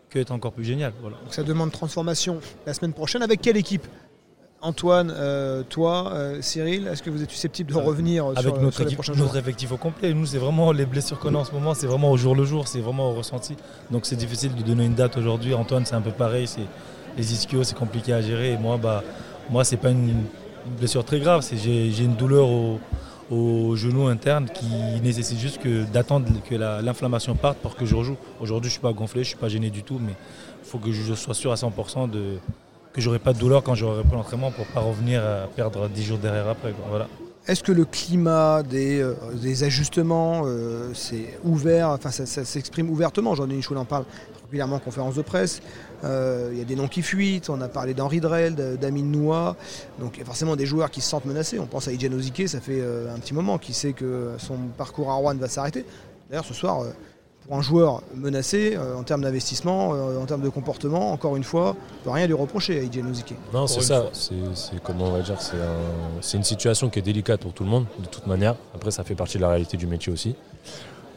que 0.08 0.18
être 0.18 0.32
encore 0.32 0.50
plus 0.50 0.64
génial. 0.64 0.92
Voilà. 1.00 1.16
Donc 1.22 1.32
ça 1.32 1.44
demande 1.44 1.70
transformation 1.70 2.40
la 2.66 2.74
semaine 2.74 2.92
prochaine. 2.92 3.22
Avec 3.22 3.40
quelle 3.40 3.56
équipe? 3.56 3.86
Antoine, 4.60 5.14
euh, 5.16 5.62
toi, 5.62 6.12
euh, 6.12 6.42
Cyril, 6.42 6.88
est-ce 6.88 7.00
que 7.02 7.08
vous 7.08 7.22
êtes 7.22 7.30
susceptible 7.30 7.72
de 7.72 7.78
revenir 7.78 8.26
euh, 8.26 8.32
Avec 8.32 8.54
sur, 8.54 8.60
notre, 8.60 8.74
sur 8.74 8.82
les 8.82 8.88
équipe, 8.88 9.04
prochains 9.04 9.14
notre 9.14 9.36
effectif 9.36 9.70
au 9.70 9.76
complet. 9.76 10.12
Nous, 10.12 10.26
c'est 10.26 10.38
vraiment 10.38 10.72
les 10.72 10.84
blessures 10.84 11.18
qu'on 11.20 11.34
a 11.36 11.38
en 11.38 11.44
ce 11.44 11.52
moment, 11.52 11.74
c'est 11.74 11.86
vraiment 11.86 12.10
au 12.10 12.16
jour 12.16 12.34
le 12.34 12.44
jour, 12.44 12.66
c'est 12.66 12.80
vraiment 12.80 13.10
au 13.10 13.14
ressenti. 13.14 13.54
Donc 13.92 14.04
c'est 14.04 14.16
difficile 14.16 14.52
de 14.56 14.62
donner 14.62 14.84
une 14.84 14.94
date 14.94 15.16
aujourd'hui. 15.16 15.54
Antoine, 15.54 15.86
c'est 15.86 15.94
un 15.94 16.02
peu 16.02 16.10
pareil. 16.10 16.48
C'est, 16.48 16.66
les 17.16 17.32
ischios, 17.32 17.62
c'est 17.62 17.78
compliqué 17.78 18.12
à 18.12 18.20
gérer. 18.20 18.52
Et 18.52 18.58
moi, 18.58 18.76
bah, 18.76 19.04
moi 19.48 19.62
c'est 19.62 19.76
pas 19.76 19.90
une, 19.90 20.08
une 20.08 20.76
blessure 20.76 21.04
très 21.04 21.20
grave. 21.20 21.46
J'ai 21.56 22.02
une 22.02 22.16
douleur 22.16 22.48
au, 22.48 22.80
au 23.30 23.76
genou 23.76 24.08
interne 24.08 24.48
qui 24.52 24.66
nécessite 25.02 25.38
juste 25.38 25.60
d'attendre 25.92 26.26
que 26.48 26.54
la- 26.54 26.82
l'inflammation 26.82 27.34
parte 27.36 27.58
pour 27.58 27.76
que 27.76 27.86
je 27.86 27.94
rejoue. 27.94 28.16
Aujourd'hui, 28.40 28.68
je 28.68 28.72
suis 28.72 28.80
pas 28.82 28.92
gonflé, 28.92 29.22
je 29.22 29.28
suis 29.28 29.36
pas 29.36 29.48
gêné 29.48 29.70
du 29.70 29.82
tout, 29.82 29.98
mais 30.00 30.12
il 30.62 30.68
faut 30.68 30.78
que 30.78 30.90
je 30.90 31.14
sois 31.14 31.34
sûr 31.34 31.52
à 31.52 31.56
100% 31.56 32.08
de, 32.10 32.38
que 32.92 33.00
j'aurai 33.00 33.18
pas 33.20 33.32
de 33.32 33.38
douleur 33.38 33.62
quand 33.62 33.74
j'aurai 33.74 33.98
repris 33.98 34.14
l'entraînement 34.16 34.50
pour 34.50 34.66
pas 34.66 34.80
revenir 34.80 35.22
à 35.24 35.46
perdre 35.54 35.88
10 35.88 36.02
jours 36.04 36.18
derrière 36.18 36.48
après. 36.48 36.74
Voilà. 36.88 37.06
Est-ce 37.46 37.62
que 37.62 37.72
le 37.72 37.84
climat 37.84 38.62
des, 38.62 39.00
euh, 39.00 39.14
des 39.40 39.64
ajustements, 39.64 40.42
euh, 40.44 40.90
c'est 40.94 41.38
ouvert, 41.44 41.88
enfin 41.90 42.10
ça, 42.10 42.26
ça 42.26 42.44
s'exprime 42.44 42.90
ouvertement 42.90 43.34
Jean-Denis 43.34 43.64
en 43.74 43.84
parle 43.84 44.04
régulièrement 44.44 44.76
en 44.76 44.80
conférence 44.80 45.14
de 45.14 45.22
presse. 45.22 45.62
Euh, 46.04 46.48
Il 46.52 46.58
y 46.58 46.62
a 46.62 46.64
des 46.64 46.76
noms 46.76 46.88
qui 46.88 47.02
fuitent, 47.02 47.50
on 47.50 47.60
a 47.60 47.68
parlé 47.68 47.92
d'Henri 47.94 48.20
Drell, 48.20 48.54
d'Amine 48.80 49.10
Noah, 49.10 49.56
donc 49.98 50.12
il 50.16 50.20
y 50.20 50.22
a 50.22 50.26
forcément 50.26 50.56
des 50.56 50.66
joueurs 50.66 50.90
qui 50.90 51.00
se 51.00 51.08
sentent 51.10 51.26
menacés. 51.26 51.58
On 51.58 51.66
pense 51.66 51.88
à 51.88 51.92
Idjan 51.92 52.12
Ozike, 52.12 52.48
ça 52.48 52.60
fait 52.60 52.80
euh, 52.80 53.14
un 53.14 53.18
petit 53.18 53.34
moment 53.34 53.58
qu'il 53.58 53.74
sait 53.74 53.92
que 53.92 54.30
son 54.38 54.56
parcours 54.78 55.10
à 55.10 55.14
Rouen 55.14 55.34
va 55.34 55.48
s'arrêter. 55.48 55.84
D'ailleurs 56.30 56.44
ce 56.44 56.54
soir, 56.54 56.82
euh, 56.82 56.90
pour 57.46 57.56
un 57.58 57.62
joueur 57.62 58.02
menacé 58.14 58.76
euh, 58.76 58.96
en 58.96 59.02
termes 59.02 59.22
d'investissement, 59.22 59.92
euh, 59.94 60.18
en 60.22 60.24
termes 60.26 60.42
de 60.42 60.48
comportement, 60.48 61.12
encore 61.12 61.36
une 61.36 61.42
fois, 61.44 61.70
on 61.70 61.98
ne 61.98 62.04
peut 62.04 62.10
rien 62.10 62.26
lui 62.26 62.34
reprocher 62.34 62.78
à 62.78 62.82
Idjan 62.82 63.06
Ozike. 63.10 63.34
Non, 63.52 63.66
c'est 63.66 63.80
ça. 63.82 64.04
C'est, 64.12 64.34
comment 64.84 65.06
on 65.06 65.12
va 65.12 65.20
dire, 65.22 65.40
c'est, 65.40 65.56
un- 65.56 66.20
c'est 66.22 66.36
une 66.36 66.44
situation 66.44 66.88
qui 66.90 66.98
est 67.00 67.02
délicate 67.02 67.40
pour 67.40 67.52
tout 67.52 67.64
le 67.64 67.70
monde, 67.70 67.86
de 67.98 68.06
toute 68.06 68.26
manière. 68.26 68.54
Après, 68.74 68.90
ça 68.90 69.04
fait 69.04 69.14
partie 69.16 69.36
de 69.38 69.42
la 69.42 69.48
réalité 69.48 69.76
du 69.76 69.86
métier 69.86 70.12
aussi. 70.12 70.34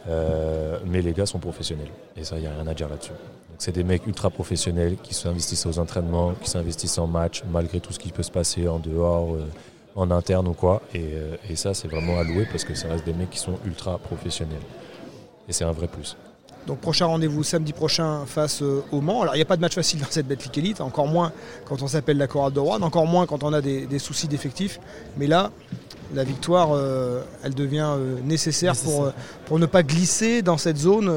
Euh, 0.10 0.80
mais 0.86 1.02
les 1.02 1.14
gars 1.14 1.26
sont 1.26 1.40
professionnels. 1.40 1.90
Et 2.18 2.24
ça, 2.24 2.38
il 2.38 2.42
n'y 2.42 2.48
a 2.48 2.54
rien 2.54 2.68
à 2.68 2.74
dire 2.74 2.90
là-dessus. 2.90 3.14
C'est 3.58 3.72
des 3.72 3.84
mecs 3.84 4.06
ultra 4.08 4.30
professionnels 4.30 4.98
qui 5.02 5.14
s'investissent 5.14 5.66
aux 5.66 5.80
entraînements, 5.80 6.34
qui 6.34 6.50
s'investissent 6.50 6.98
en 6.98 7.08
match, 7.08 7.44
malgré 7.52 7.80
tout 7.80 7.94
ce 7.94 8.00
qui 8.00 8.12
peut 8.12 8.24
se 8.24 8.32
passer 8.32 8.68
en 8.68 8.80
dehors, 8.80 9.36
euh, 9.36 9.48
en 9.96 10.12
interne 10.12 10.48
ou 10.48 10.54
quoi. 10.54 10.82
Et, 10.94 11.02
euh, 11.14 11.36
et 11.50 11.56
ça, 11.56 11.74
c'est 11.74 11.88
vraiment 11.88 12.20
à 12.20 12.24
louer 12.24 12.46
parce 12.50 12.64
que 12.64 12.74
ça 12.74 12.90
reste 12.90 13.06
des 13.06 13.14
mecs 13.14 13.30
qui 13.30 13.40
sont 13.40 13.58
ultra 13.66 13.98
professionnels. 13.98 14.58
Et 15.48 15.54
c'est 15.54 15.66
un 15.66 15.72
vrai 15.72 15.88
plus. 15.88 16.18
Donc 16.68 16.80
prochain 16.80 17.06
rendez-vous 17.08 17.44
samedi 17.44 17.74
prochain 17.74 18.26
face 18.26 18.62
euh, 18.62 18.82
au 18.94 19.02
Mans. 19.02 19.22
Alors 19.22 19.36
il 19.36 19.38
n'y 19.40 19.42
a 19.42 19.46
pas 19.46 19.58
de 19.58 19.62
match 19.62 19.76
facile 19.76 20.00
dans 20.00 20.08
cette 20.10 20.28
Betclic 20.28 20.58
Elite, 20.58 20.82
encore 20.82 21.08
moins 21.08 21.32
quand 21.66 21.82
on 21.82 21.88
s'appelle 21.88 22.18
la 22.18 22.28
Chorale 22.28 22.54
de 22.54 22.60
Rouen, 22.62 22.82
encore 22.82 23.06
moins 23.06 23.26
quand 23.26 23.44
on 23.44 23.52
a 23.52 23.62
des, 23.62 23.86
des 23.86 24.00
soucis 24.00 24.28
d'effectifs. 24.30 24.80
Mais 25.18 25.28
là, 25.28 25.52
la 26.14 26.24
victoire, 26.24 26.70
euh, 26.74 27.22
elle 27.44 27.54
devient 27.54 27.88
euh, 27.98 28.16
nécessaire, 28.24 28.76
Pour, 28.78 28.92
Nécessaire. 29.06 29.14
pour 29.46 29.60
ne 29.60 29.66
pas 29.66 29.84
glisser 29.84 30.42
dans 30.42 30.58
cette 30.58 30.78
zone 30.78 31.12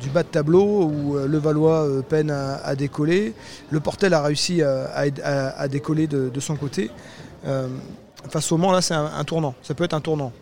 du 0.00 0.10
bas 0.10 0.22
de 0.22 0.28
tableau 0.28 0.84
où 0.84 1.16
le 1.16 1.38
Valois 1.38 1.88
peine 2.08 2.30
à, 2.30 2.56
à 2.56 2.74
décoller. 2.74 3.32
Le 3.70 3.80
Portel 3.80 4.12
a 4.12 4.22
réussi 4.22 4.62
à, 4.62 4.84
à- 4.92 5.04
à- 5.22 5.60
à 5.60 5.68
décoller 5.68 6.06
de, 6.08 6.28
de 6.28 6.40
son 6.40 6.56
côté. 6.56 6.90
Face 8.28 8.52
au 8.52 8.56
Mans, 8.58 8.72
là, 8.72 8.82
c'est 8.82 8.94
un, 8.94 9.06
un 9.16 9.24
tournant. 9.24 9.54
Ça 9.62 9.72
peut 9.74 9.84
être 9.84 9.94
un 9.94 10.00
tournant. 10.00 10.32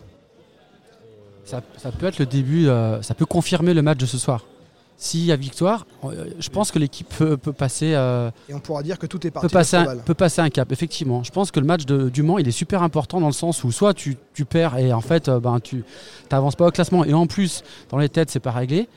Ça, 1.47 1.61
ça 1.77 1.91
peut 1.91 2.05
être 2.05 2.19
le 2.19 2.25
début, 2.25 2.67
euh, 2.67 3.01
ça 3.01 3.13
peut 3.13 3.25
confirmer 3.25 3.73
le 3.73 3.81
match 3.81 3.97
de 3.97 4.05
ce 4.05 4.17
soir. 4.17 4.43
S'il 4.99 5.23
y 5.25 5.31
a 5.31 5.35
victoire, 5.35 5.85
euh, 6.05 6.25
je 6.39 6.49
pense 6.49 6.71
que 6.71 6.79
l'équipe 6.79 7.07
peut, 7.17 7.37
peut 7.37 7.53
passer, 7.53 7.93
euh, 7.93 8.31
Et 8.49 8.53
on 8.55 8.59
pourra 8.59 8.81
dire 8.81 8.97
que 8.97 9.05
tout 9.05 9.25
est 9.27 9.29
parti 9.31 9.47
peut, 9.47 9.53
passer 9.53 9.77
un, 9.77 9.97
peut 9.97 10.15
passer 10.15 10.41
un 10.41 10.49
cap, 10.49 10.71
effectivement. 10.71 11.23
Je 11.23 11.31
pense 11.31 11.51
que 11.51 11.59
le 11.59 11.67
match 11.67 11.85
de, 11.85 12.09
du 12.09 12.23
Mans, 12.23 12.39
il 12.39 12.47
est 12.47 12.51
super 12.51 12.81
important 12.81 13.21
dans 13.21 13.27
le 13.27 13.33
sens 13.33 13.63
où 13.63 13.71
soit 13.71 13.93
tu, 13.93 14.17
tu 14.33 14.43
perds 14.43 14.77
et 14.77 14.91
en 14.91 15.01
fait, 15.01 15.29
euh, 15.29 15.39
ben, 15.39 15.59
tu 15.59 15.83
n'avances 16.31 16.55
pas 16.55 16.65
au 16.67 16.71
classement 16.71 17.05
et 17.05 17.13
en 17.13 17.27
plus, 17.27 17.63
dans 17.91 17.99
les 17.99 18.09
têtes, 18.09 18.31
c'est 18.31 18.39
pas 18.39 18.51
réglé. 18.51 18.89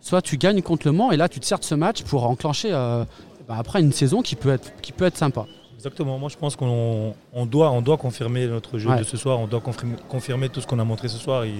Soit 0.00 0.20
tu 0.22 0.36
gagnes 0.38 0.60
contre 0.60 0.88
le 0.88 0.92
Mans 0.92 1.12
et 1.12 1.16
là, 1.16 1.28
tu 1.28 1.38
te 1.40 1.46
sers 1.46 1.60
de 1.60 1.64
ce 1.64 1.76
match 1.76 2.02
pour 2.02 2.26
enclencher 2.26 2.70
euh, 2.72 3.04
ben, 3.48 3.54
après 3.56 3.80
une 3.80 3.92
saison 3.92 4.22
qui 4.22 4.34
peut 4.34 4.50
être, 4.50 4.72
qui 4.82 4.90
peut 4.90 5.04
être 5.06 5.16
sympa. 5.16 5.46
Exactement, 5.76 6.18
moi 6.18 6.30
je 6.30 6.36
pense 6.36 6.56
qu'on 6.56 7.14
on 7.32 7.46
doit, 7.46 7.70
on 7.70 7.82
doit 7.82 7.98
confirmer 7.98 8.46
notre 8.46 8.78
jeu 8.78 8.88
Ouais. 8.88 8.98
de 8.98 9.04
ce 9.04 9.16
soir, 9.16 9.38
on 9.38 9.46
doit 9.46 9.60
confirmer, 9.60 9.96
confirmer 10.08 10.48
tout 10.48 10.60
ce 10.62 10.66
qu'on 10.66 10.78
a 10.78 10.84
montré 10.84 11.08
ce 11.08 11.18
soir 11.18 11.44
et, 11.44 11.52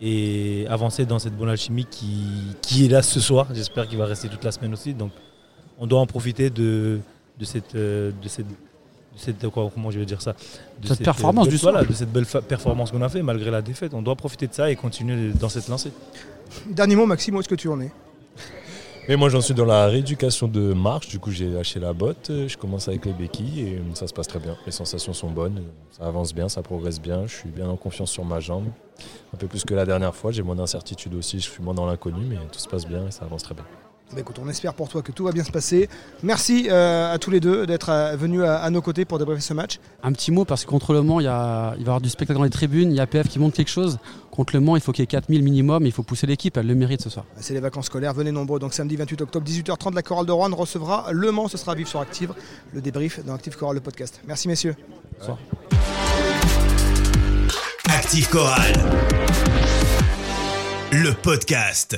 et 0.00 0.66
avancer 0.68 1.06
dans 1.06 1.18
cette 1.18 1.36
bonne 1.36 1.48
alchimie 1.48 1.86
qui, 1.90 2.24
qui 2.62 2.84
est 2.84 2.88
là 2.88 3.02
ce 3.02 3.20
soir. 3.20 3.46
J'espère 3.54 3.88
qu'il 3.88 3.98
va 3.98 4.06
rester 4.06 4.28
toute 4.28 4.44
la 4.44 4.52
semaine 4.52 4.72
aussi. 4.72 4.94
Donc 4.94 5.10
on 5.78 5.86
doit 5.86 6.00
en 6.00 6.06
profiter 6.06 6.50
de, 6.50 7.00
de 7.38 7.44
cette, 7.44 7.74
euh, 7.74 8.10
de 8.22 8.28
cette, 8.28 8.46
de 8.48 8.52
cette- 9.16 9.48
quoi, 9.48 9.70
comment 9.72 9.90
je 9.90 9.98
vais 9.98 10.04
dire 10.06 10.20
ça, 10.20 10.34
de 10.82 10.88
Cette 10.88 11.02
performance 11.02 11.46
belle- 11.46 11.52
du 11.52 11.58
soir. 11.58 11.72
voilà, 11.72 11.86
de 11.88 11.92
cette 11.94 12.12
belle 12.12 12.26
performance 12.26 12.90
qu'on 12.90 13.02
a 13.02 13.08
fait 13.08 13.22
malgré 13.22 13.50
la 13.50 13.62
défaite. 13.62 13.94
On 13.94 14.02
doit 14.02 14.16
profiter 14.16 14.46
de 14.46 14.52
ça 14.54 14.70
et 14.70 14.76
continuer 14.76 15.32
dans 15.32 15.48
cette 15.48 15.68
lancée. 15.68 15.92
Dernier 16.70 16.96
mot, 16.96 17.06
Maxime, 17.06 17.36
où 17.36 17.40
est-ce 17.40 17.48
que 17.48 17.54
tu 17.54 17.68
en 17.68 17.80
es? 17.80 17.90
Mais 19.08 19.14
moi 19.14 19.28
j'en 19.28 19.40
suis 19.40 19.54
dans 19.54 19.64
la 19.64 19.86
rééducation 19.86 20.48
de 20.48 20.72
marche, 20.72 21.08
du 21.08 21.20
coup 21.20 21.30
j'ai 21.30 21.48
lâché 21.48 21.78
la 21.78 21.92
botte, 21.92 22.32
je 22.48 22.56
commence 22.56 22.88
avec 22.88 23.04
les 23.04 23.12
béquilles 23.12 23.60
et 23.60 23.74
euh, 23.76 23.94
ça 23.94 24.08
se 24.08 24.12
passe 24.12 24.26
très 24.26 24.40
bien. 24.40 24.56
Les 24.66 24.72
sensations 24.72 25.12
sont 25.12 25.30
bonnes, 25.30 25.62
ça 25.92 26.06
avance 26.06 26.34
bien, 26.34 26.48
ça 26.48 26.60
progresse 26.62 27.00
bien, 27.00 27.24
je 27.28 27.34
suis 27.36 27.50
bien 27.50 27.68
en 27.68 27.76
confiance 27.76 28.10
sur 28.10 28.24
ma 28.24 28.40
jambe. 28.40 28.66
Un 29.32 29.36
peu 29.36 29.46
plus 29.46 29.64
que 29.64 29.74
la 29.74 29.86
dernière 29.86 30.14
fois, 30.14 30.32
j'ai 30.32 30.42
moins 30.42 30.56
d'incertitude 30.56 31.14
aussi, 31.14 31.38
je 31.38 31.48
suis 31.48 31.62
moins 31.62 31.74
dans 31.74 31.86
l'inconnu, 31.86 32.24
mais 32.28 32.36
tout 32.50 32.58
se 32.58 32.66
passe 32.66 32.84
bien 32.84 33.06
et 33.06 33.12
ça 33.12 33.24
avance 33.24 33.44
très 33.44 33.54
bien. 33.54 33.64
Bah, 34.12 34.20
écoute, 34.20 34.38
on 34.40 34.48
espère 34.48 34.72
pour 34.74 34.88
toi 34.88 35.02
que 35.02 35.10
tout 35.10 35.24
va 35.24 35.32
bien 35.32 35.42
se 35.42 35.50
passer. 35.50 35.88
Merci 36.22 36.68
euh, 36.70 37.12
à 37.12 37.18
tous 37.18 37.30
les 37.30 37.40
deux 37.40 37.66
d'être 37.66 37.90
euh, 37.90 38.14
venus 38.16 38.42
à, 38.42 38.58
à 38.62 38.70
nos 38.70 38.80
côtés 38.80 39.04
pour 39.04 39.18
débriefer 39.18 39.40
ce 39.42 39.52
match. 39.52 39.80
Un 40.02 40.12
petit 40.12 40.30
mot 40.30 40.44
parce 40.44 40.64
que 40.64 40.70
contre 40.70 40.92
le 40.92 41.02
Mans, 41.02 41.18
il, 41.18 41.24
y 41.24 41.26
a- 41.26 41.74
il 41.76 41.80
va 41.80 41.86
y 41.86 41.88
avoir 41.88 42.00
du 42.00 42.08
spectacle 42.08 42.38
dans 42.38 42.44
les 42.44 42.50
tribunes, 42.50 42.92
il 42.92 42.96
y 42.96 43.00
a 43.00 43.06
PF 43.08 43.28
qui 43.28 43.40
monte 43.40 43.54
quelque 43.54 43.68
chose. 43.70 43.98
Contre 44.30 44.54
le 44.54 44.60
Mans, 44.60 44.76
il 44.76 44.80
faut 44.82 44.92
qu'il 44.92 45.02
y 45.02 45.04
ait 45.04 45.08
4000 45.08 45.42
minimum, 45.42 45.86
il 45.86 45.92
faut 45.92 46.04
pousser 46.04 46.26
l'équipe, 46.28 46.56
elle 46.56 46.66
le 46.68 46.74
mérite 46.76 47.02
ce 47.02 47.10
soir. 47.10 47.24
C'est 47.40 47.54
les 47.54 47.60
vacances 47.60 47.86
scolaires, 47.86 48.14
venez 48.14 48.30
nombreux. 48.30 48.60
Donc 48.60 48.74
samedi 48.74 48.94
28 48.94 49.22
octobre, 49.22 49.44
18h30, 49.46 49.94
la 49.94 50.02
chorale 50.02 50.26
de 50.26 50.32
Rouen 50.32 50.54
recevra 50.54 51.06
Le 51.10 51.32
Mans. 51.32 51.48
Ce 51.48 51.56
sera 51.58 51.72
à 51.72 51.74
vivre 51.74 51.88
sur 51.88 52.00
Active, 52.00 52.32
le 52.72 52.80
débrief 52.80 53.24
dans 53.24 53.34
Active 53.34 53.56
Chorale, 53.56 53.74
le 53.74 53.80
podcast. 53.82 54.20
Merci 54.26 54.46
messieurs. 54.46 54.76
Active 57.88 58.28
Chorale. 58.30 58.72
Le 60.92 61.12
podcast. 61.12 61.96